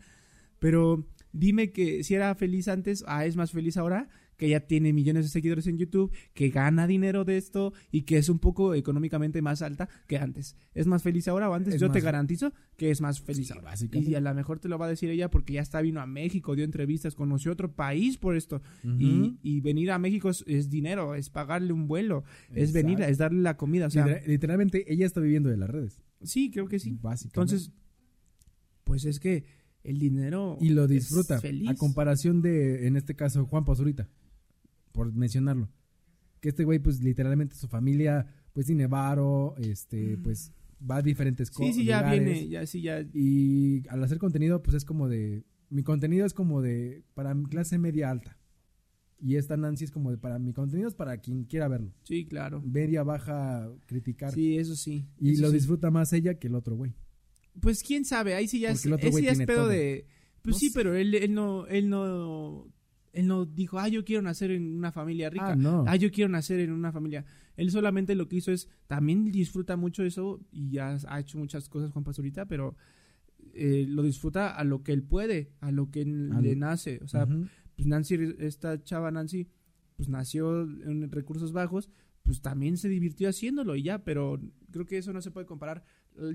[0.59, 4.09] pero dime que si era feliz antes, ah, es más feliz ahora,
[4.44, 8.18] que ya tiene millones de seguidores en YouTube, que gana dinero de esto, y que
[8.18, 10.58] es un poco económicamente más alta que antes.
[10.74, 11.76] ¿Es más feliz ahora o antes?
[11.76, 13.70] Es Yo te garantizo que es más feliz Sí, ahora.
[13.70, 14.12] básicamente.
[14.12, 16.06] Y a lo mejor te lo va a decir ella porque ya está vino a
[16.08, 18.62] México, dio entrevistas, conoció otro país por esto.
[18.84, 23.18] Y, y venir a México es, es dinero, es pagarle un vuelo, es venir, es
[23.18, 23.88] darle la comida.
[23.88, 26.02] O sea, Literal- literalmente ella está viviendo de las redes.
[26.22, 26.98] sí, creo que sí.
[27.02, 27.54] Básicamente.
[27.54, 27.72] Entonces,
[28.84, 29.46] pues es que
[29.84, 30.58] el dinero.
[30.62, 31.39] y lo disfruta.
[31.68, 34.10] A comparación de, en este caso, Juan Pazurita,
[34.94, 35.70] por mencionarlo.
[36.39, 40.54] Que este güey, pues literalmente su familia, pues tiene varo, este, pues
[40.89, 41.76] va a diferentes Sí, cosas.
[41.76, 43.02] sí, ya viene, ya sí, ya.
[43.14, 45.44] Y al hacer contenido, pues es como de.
[45.70, 47.04] Mi contenido es como de.
[47.14, 48.38] Para mi clase media alta.
[49.20, 50.18] Y esta Nancy es como de.
[50.18, 51.94] Para mi contenido es para quien quiera verlo.
[52.04, 52.62] Sí, claro.
[52.62, 54.34] Media baja, criticar.
[54.34, 55.08] Sí, eso sí.
[55.20, 55.54] y eso lo sí.
[55.56, 56.94] disfruta más ella que el otro güey.
[57.62, 59.68] Pues quién sabe, ahí sí ya Porque es, el otro ese ya es pedo todo.
[59.70, 60.06] de.
[60.41, 60.74] Pues No sí, sé.
[60.78, 62.68] pero él, él no, él no.
[63.14, 65.51] Él no dijo, ah, yo quiero nacer en una familia rica.
[65.51, 65.86] Ah, no.
[65.88, 67.24] Ah, yo quiero nacer en una familia.
[67.55, 71.70] Él solamente lo que hizo es, también disfruta mucho eso y ya ha hecho muchas
[71.70, 72.76] cosas Juan Pazurita, pero
[73.53, 76.99] eh, lo disfruta a lo que él puede, a lo que le nace.
[77.03, 77.28] O sea,
[77.76, 79.47] pues Nancy, esta chava Nancy,
[79.95, 81.89] pues nació en recursos bajos,
[82.24, 84.39] pues también se divirtió haciéndolo y ya, pero
[84.72, 85.84] creo que eso no se puede comparar.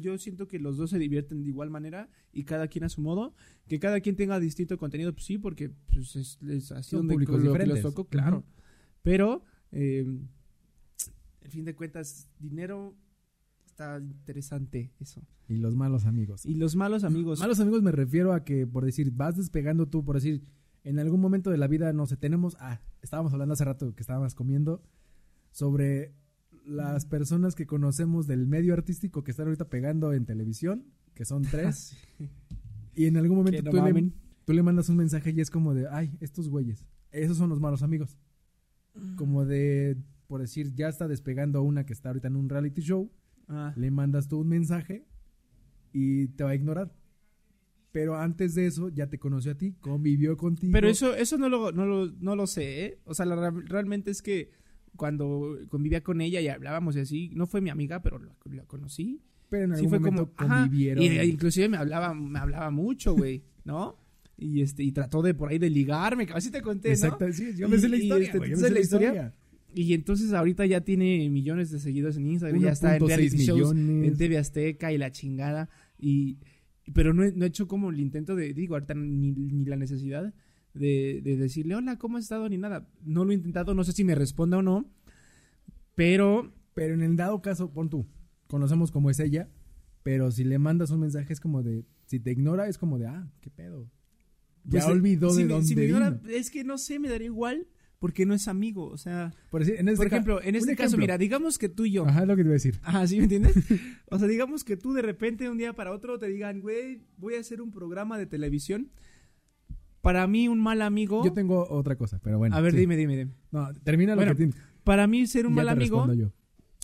[0.00, 3.00] Yo siento que los dos se divierten de igual manera y cada quien a su
[3.00, 3.34] modo,
[3.68, 7.14] que cada quien tenga distinto contenido, pues sí, porque pues es, es así Son donde
[7.14, 8.44] públicos lo tocó, claro.
[9.02, 10.04] Pero, eh,
[11.42, 12.96] en fin de cuentas, dinero
[13.66, 15.22] está interesante eso.
[15.48, 16.44] Y los malos amigos.
[16.44, 17.40] Y los malos amigos.
[17.40, 20.42] Malos amigos me refiero a que, por decir, vas despegando tú, por decir,
[20.84, 24.02] en algún momento de la vida, no sé, tenemos, ah, estábamos hablando hace rato que
[24.02, 24.82] estábamos comiendo
[25.50, 26.12] sobre
[26.68, 31.42] las personas que conocemos del medio artístico que están ahorita pegando en televisión, que son
[31.50, 31.96] tres,
[32.94, 34.12] y en algún momento no tú, le,
[34.44, 37.60] tú le mandas un mensaje y es como de, ay, estos güeyes, esos son los
[37.60, 38.18] malos amigos.
[39.16, 39.96] Como de,
[40.26, 43.10] por decir, ya está despegando una que está ahorita en un reality show,
[43.48, 43.72] Ah.
[43.76, 45.06] le mandas tú un mensaje
[45.92, 46.92] y te va a ignorar.
[47.92, 50.72] Pero antes de eso, ya te conoció a ti, convivió contigo.
[50.72, 52.98] Pero eso, eso no lo, no lo, no lo sé, ¿eh?
[53.04, 54.50] O sea, la realmente es que
[54.96, 58.64] cuando convivía con ella y hablábamos y así, no fue mi amiga, pero la, la
[58.64, 59.20] conocí.
[59.50, 61.02] Pero en Sí algún fue momento como, ajá, convivieron.
[61.04, 63.96] y inclusive me hablaba, me hablaba mucho, güey, ¿no?
[64.36, 66.94] Y este, y trató de por ahí de ligarme, así te conté, ¿no?
[66.94, 68.26] Exacto, sí, yo me sé la Y- y historia.
[68.26, 69.34] este, güey, yo ¿tú me sé la historia?
[69.74, 73.36] Y entonces ahorita ya tiene millones de seguidores en Instagram, ya está en 1.6 reality
[73.38, 75.68] shows, en TV Azteca y la chingada.
[75.98, 76.38] Y,
[76.94, 79.76] pero no he, no he hecho como el intento de, digo, ahorita ni, ni la
[79.76, 80.32] necesidad
[80.74, 82.48] de, de decirle, hola, ¿cómo has estado?
[82.48, 82.88] Ni nada.
[83.04, 84.90] No lo he intentado, no sé si me responda o no.
[85.94, 88.06] Pero, Pero en el dado caso, pon tú,
[88.46, 89.48] conocemos cómo es ella,
[90.02, 93.06] pero si le mandas un mensaje es como de, si te ignora es como de,
[93.06, 93.90] ah, qué pedo.
[94.64, 96.28] Ya pues, eh, olvidó si de me- dónde si me ignora, vino.
[96.30, 97.66] es que no sé, me daría igual
[97.98, 98.86] porque no es amigo.
[98.86, 100.98] O sea, Por, decir, en este por ejemplo, en este caso, ejemplo.
[101.00, 102.06] mira, digamos que tú y yo.
[102.06, 102.78] Ajá, es lo que te iba a decir.
[102.82, 103.54] Ajá, ¿sí me entiendes?
[104.10, 107.02] O sea, digamos que tú de repente de un día para otro te digan, güey,
[107.16, 108.90] voy a hacer un programa de televisión.
[110.08, 111.22] Para mí, un mal amigo.
[111.22, 112.56] Yo tengo otra cosa, pero bueno.
[112.56, 112.78] a ver, sí.
[112.78, 113.32] dime, dime, dime.
[113.50, 114.56] No, termina lo Bueno, que tienes.
[114.82, 116.32] Para mí, ser un Ya mal amigo yo.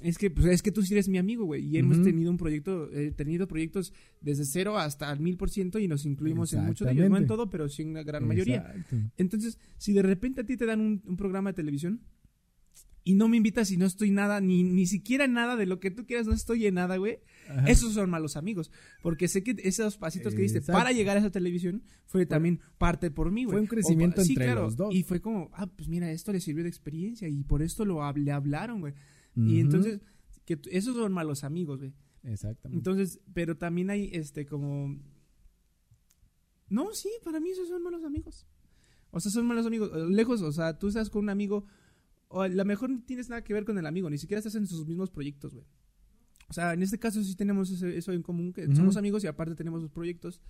[0.02, 1.64] es que, pues, es que tú sí eres mi amigo, güey.
[1.66, 5.78] Y hemos tenido un proyecto, he tenido proyectos desde cero hasta el mil por ciento
[5.78, 7.08] y nos incluimos en muchos de ellos.
[7.08, 8.74] No en todo, pero sí en la gran mayoría.
[9.16, 12.02] Entonces, si de repente a ti te dan un, un programa de televisión
[13.06, 15.90] y no me invitas y no estoy nada, ni, ni siquiera nada de lo que
[15.90, 17.18] tú quieras, no estoy en nada, güey.
[17.50, 17.66] Ajá.
[17.70, 18.72] Esos son malos amigos.
[19.02, 20.78] Porque sé que esos pasitos que diste Exacto.
[20.78, 23.54] para llegar a esa televisión fue también parte por mí, güey.
[23.56, 24.62] Fue un crecimiento O- sí, entre claro.
[24.62, 24.94] los dos.
[24.94, 28.00] Y fue como, ah, pues mira, esto le sirvió de experiencia y por esto lo
[28.14, 28.94] le hablaron, güey.
[29.36, 30.00] Y entonces,
[30.46, 31.92] que esos son malos amigos, güey.
[32.22, 32.78] Exactamente.
[32.78, 34.98] Entonces, pero también hay este como
[36.70, 38.46] No, sí, para mí esos son malos amigos.
[39.10, 39.90] O sea, son malos amigos.
[40.10, 41.66] Lejos, o sea, tú estás con un amigo
[42.34, 44.54] o a lo mejor no tienes nada que ver con el amigo, ni siquiera estás
[44.56, 45.66] en sus mismos proyectos, güey.
[46.48, 49.26] O sea, en este caso sí tenemos ese- eso en común, que somos amigos y
[49.26, 50.40] aparte tenemos los proyectos.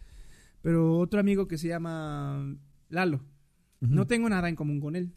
[0.62, 2.56] Pero otro amigo que se llama
[2.88, 3.20] Lalo,
[3.80, 5.12] no tengo nada en común con él.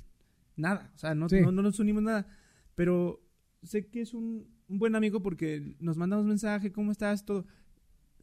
[0.55, 0.91] Nada.
[0.95, 1.39] O sea, no, Sí.
[1.41, 2.27] no, no nos unimos nada.
[2.75, 3.23] Pero
[3.63, 7.25] sé que es un, un buen amigo porque nos mandamos mensaje, ¿cómo estás?
[7.25, 7.45] Todo.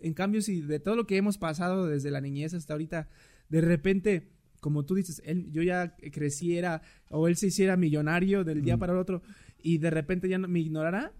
[0.00, 3.08] En cambio, si de todo lo que hemos pasado desde la niñez hasta ahorita,
[3.48, 4.30] de repente,
[4.64, 8.80] como tú dices, él, yo ya creciera o él se hiciera millonario del día Mm.
[8.80, 9.20] para el otro
[9.62, 11.12] y de repente ya no, me ignorara,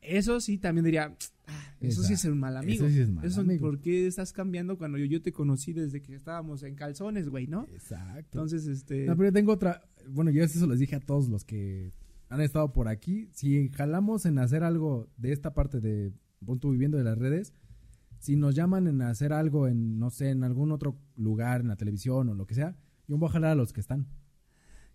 [0.00, 1.12] eso sí también diría,
[1.48, 2.84] "Ah, eso sí es un mal amigo.
[2.86, 3.62] Eso sí es mal Eso, amigo.
[3.66, 7.48] ¿Por qué estás cambiando cuando yo, yo te conocí desde que estábamos en calzones, güey,
[7.48, 7.64] no?
[7.72, 8.38] Exacto.
[8.38, 9.06] Entonces, este...
[9.06, 9.82] No, pero yo tengo otra.
[10.08, 11.90] Bueno, yo eso les dije a todos los que
[12.28, 13.28] han estado por aquí.
[13.32, 16.12] Si jalamos en hacer algo de esta parte de
[16.46, 17.52] punto viviendo de las redes,
[18.18, 21.76] si nos llaman en hacer algo en, no sé, en algún otro lugar, en la
[21.76, 22.76] televisión o lo que sea,
[23.08, 24.06] yo voy a jalar a los que están.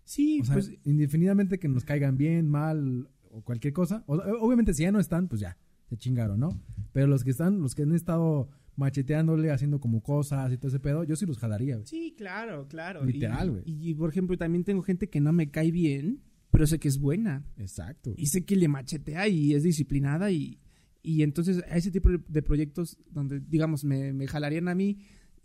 [0.04, 4.02] sí, O sea, pues indefinidamente que nos caigan bien, mal o cualquier cosa.
[4.06, 5.56] O- obviamente, si ya no están, pues ya,
[5.88, 6.60] se chingaron, ¿no?
[6.92, 10.80] Pero los que están, los que han estado macheteándole, haciendo como cosas y todo ese
[10.80, 11.86] pedo, yo sí los jalaría, güey.
[11.86, 13.04] Sí, claro, claro.
[13.04, 13.62] Literal, Y- güey.
[13.66, 16.98] Y, por ejemplo, también tengo gente que no me cae bien, pero sé que es
[16.98, 17.44] buena.
[17.58, 18.14] Exacto.
[18.16, 20.58] Y sé que le machetea y es disciplinada y,
[21.02, 24.98] y entonces a ese tipo de- de proyectos donde, digamos, me, me jalarían a mí,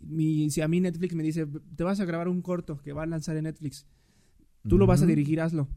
[0.08, 1.46] mi, si a mí Netflix me dice,
[1.76, 3.86] te vas a grabar un corto que va a lanzar en Netflix,
[4.68, 5.68] tú lo vas a dirigir, hazlo.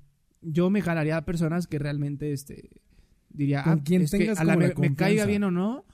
[0.41, 2.69] Yo me jalaría a personas que realmente, este,
[3.29, 5.85] diría, Con ah, quien es que tengas a la me, me caiga bien o no,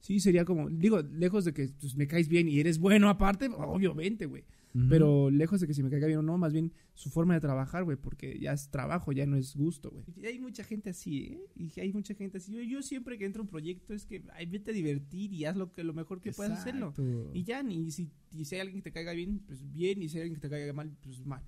[0.00, 3.48] sí sería como, digo, lejos de que pues, me caes bien y eres bueno aparte,
[3.48, 4.44] obviamente, güey.
[4.88, 7.40] Pero lejos de que si me caiga bien o no, más bien su forma de
[7.40, 10.04] trabajar, güey, porque ya es trabajo, ya no es gusto, güey.
[10.26, 11.40] Hay mucha gente así, ¿eh?
[11.56, 12.52] Y hay mucha gente así.
[12.52, 15.44] Yo, yo siempre que entro a un proyecto es que, ay, vete a divertir y
[15.44, 16.92] haz lo, que, lo mejor que puedas hacerlo.
[17.32, 20.08] Y ya, y si, y si hay alguien que te caiga bien, pues bien, y
[20.08, 21.42] si hay alguien que te caiga mal, pues mal.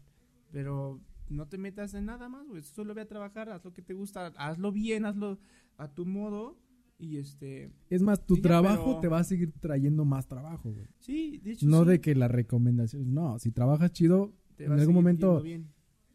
[0.51, 2.63] Pero no te metas en nada más, güey.
[2.63, 5.39] Solo ve a trabajar, haz lo que te gusta, hazlo bien, hazlo
[5.77, 6.59] a tu modo.
[7.03, 10.27] Y este, Es más, tu Sí, ya, trabajo pero- te va a seguir trayendo más
[10.29, 10.87] trabajo, güey.
[10.99, 11.67] sí, de hecho.
[11.67, 15.69] No sí, de que la recomendación, no, si trabajas chido, te en algún momento, bien.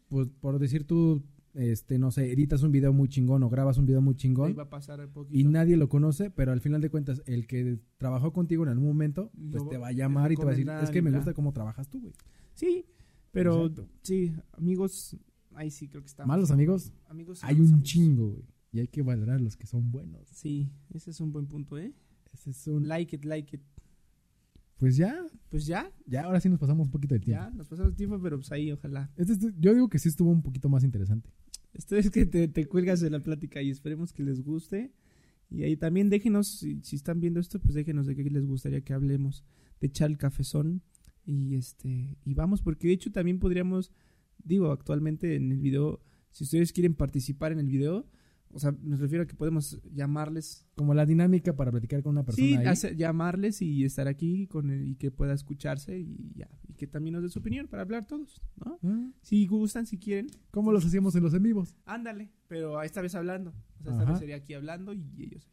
[0.08, 1.24] pues por decir tú,
[1.54, 4.54] este, no sé, editas un video muy chingón o grabas un video muy Ahí chingón
[4.56, 5.36] va a pasar poquito.
[5.36, 8.86] y nadie lo conoce, pero al final de cuentas, el que trabajó contigo en algún
[8.86, 11.34] momento, pues te va a llamar y te va a decir, es que me gusta
[11.34, 12.12] cómo trabajas tú, güey.
[12.54, 12.84] Sí,
[13.32, 13.88] pero Exacto.
[14.02, 15.16] sí, amigos,
[15.54, 16.28] ahí sí creo que estamos.
[16.28, 17.82] Malos amigos, Amigos, hay un amigos.
[17.82, 18.44] chingo, güey.
[18.76, 20.28] Y hay que valorar los que son buenos.
[20.32, 21.94] Sí, ese es un buen punto, ¿eh?
[22.34, 22.86] Ese es un...
[22.86, 23.62] Like it, like it.
[24.76, 27.42] Pues ya, Pues ya, ya, ahora sí nos pasamos un poquito de tiempo.
[27.42, 29.10] ya, nos pasamos tiempo, pero pues ahí, ojalá.
[29.16, 31.30] Este estu- yo digo que sí estuvo un poquito más interesante.
[31.72, 34.92] Esto es que te, te cuelgas de la plática y esperemos que les guste.
[35.48, 38.82] Y ahí también déjenos, si, si están viendo esto, pues déjenos de qué les gustaría
[38.82, 39.42] que hablemos.
[39.80, 40.82] De echar el cafezón.
[41.24, 43.90] Y este, y vamos, porque de hecho también podríamos,
[44.44, 46.00] digo, actualmente en el video
[46.32, 48.04] Si ustedes quieren participar en el video,
[48.56, 50.66] o sea, me refiero a que podemos llamarles.
[50.74, 52.66] Como la dinámica para platicar con una persona Sí, ahí.
[52.66, 56.48] hacer- llamarles y estar aquí con él y que pueda escucharse y ya.
[56.68, 58.78] Y que también nos dé su opinión para hablar todos, ¿no?
[58.82, 61.76] Ah, Si gustan, si quieren, ¿Cómo los hacíamos en los en vivos?
[61.84, 62.30] ándale.
[62.48, 63.50] Pero esta vez hablando.
[63.80, 64.12] O sea, esta Ajá.
[64.12, 65.46] vez sería aquí hablando y ellos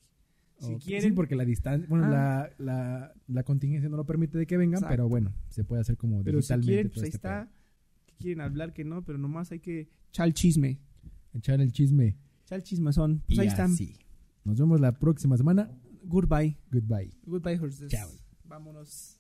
[0.57, 0.65] aquí.
[0.65, 1.09] Si quieren.
[1.09, 2.09] Sí, porque la distancia, bueno, Ah.
[2.09, 4.93] la, la, la contingencia no lo permite de que vengan, Exacto.
[4.93, 7.51] pero bueno, se puede hacer como Pero si quieren, pues ahí este está.
[8.05, 10.79] Que quieren hablar, que no, pero nomás hay que echar el chisme.
[11.33, 12.15] Echar el chisme.
[12.55, 13.23] El chismazón.
[13.25, 13.71] Pues y ahí están.
[13.73, 13.95] así.
[14.43, 15.71] Nos vemos la próxima semana.
[16.03, 16.57] Goodbye.
[16.71, 17.13] Goodbye.
[17.25, 17.91] Goodbye, horses.
[17.91, 18.09] Chao.
[18.45, 19.17] Vámonos.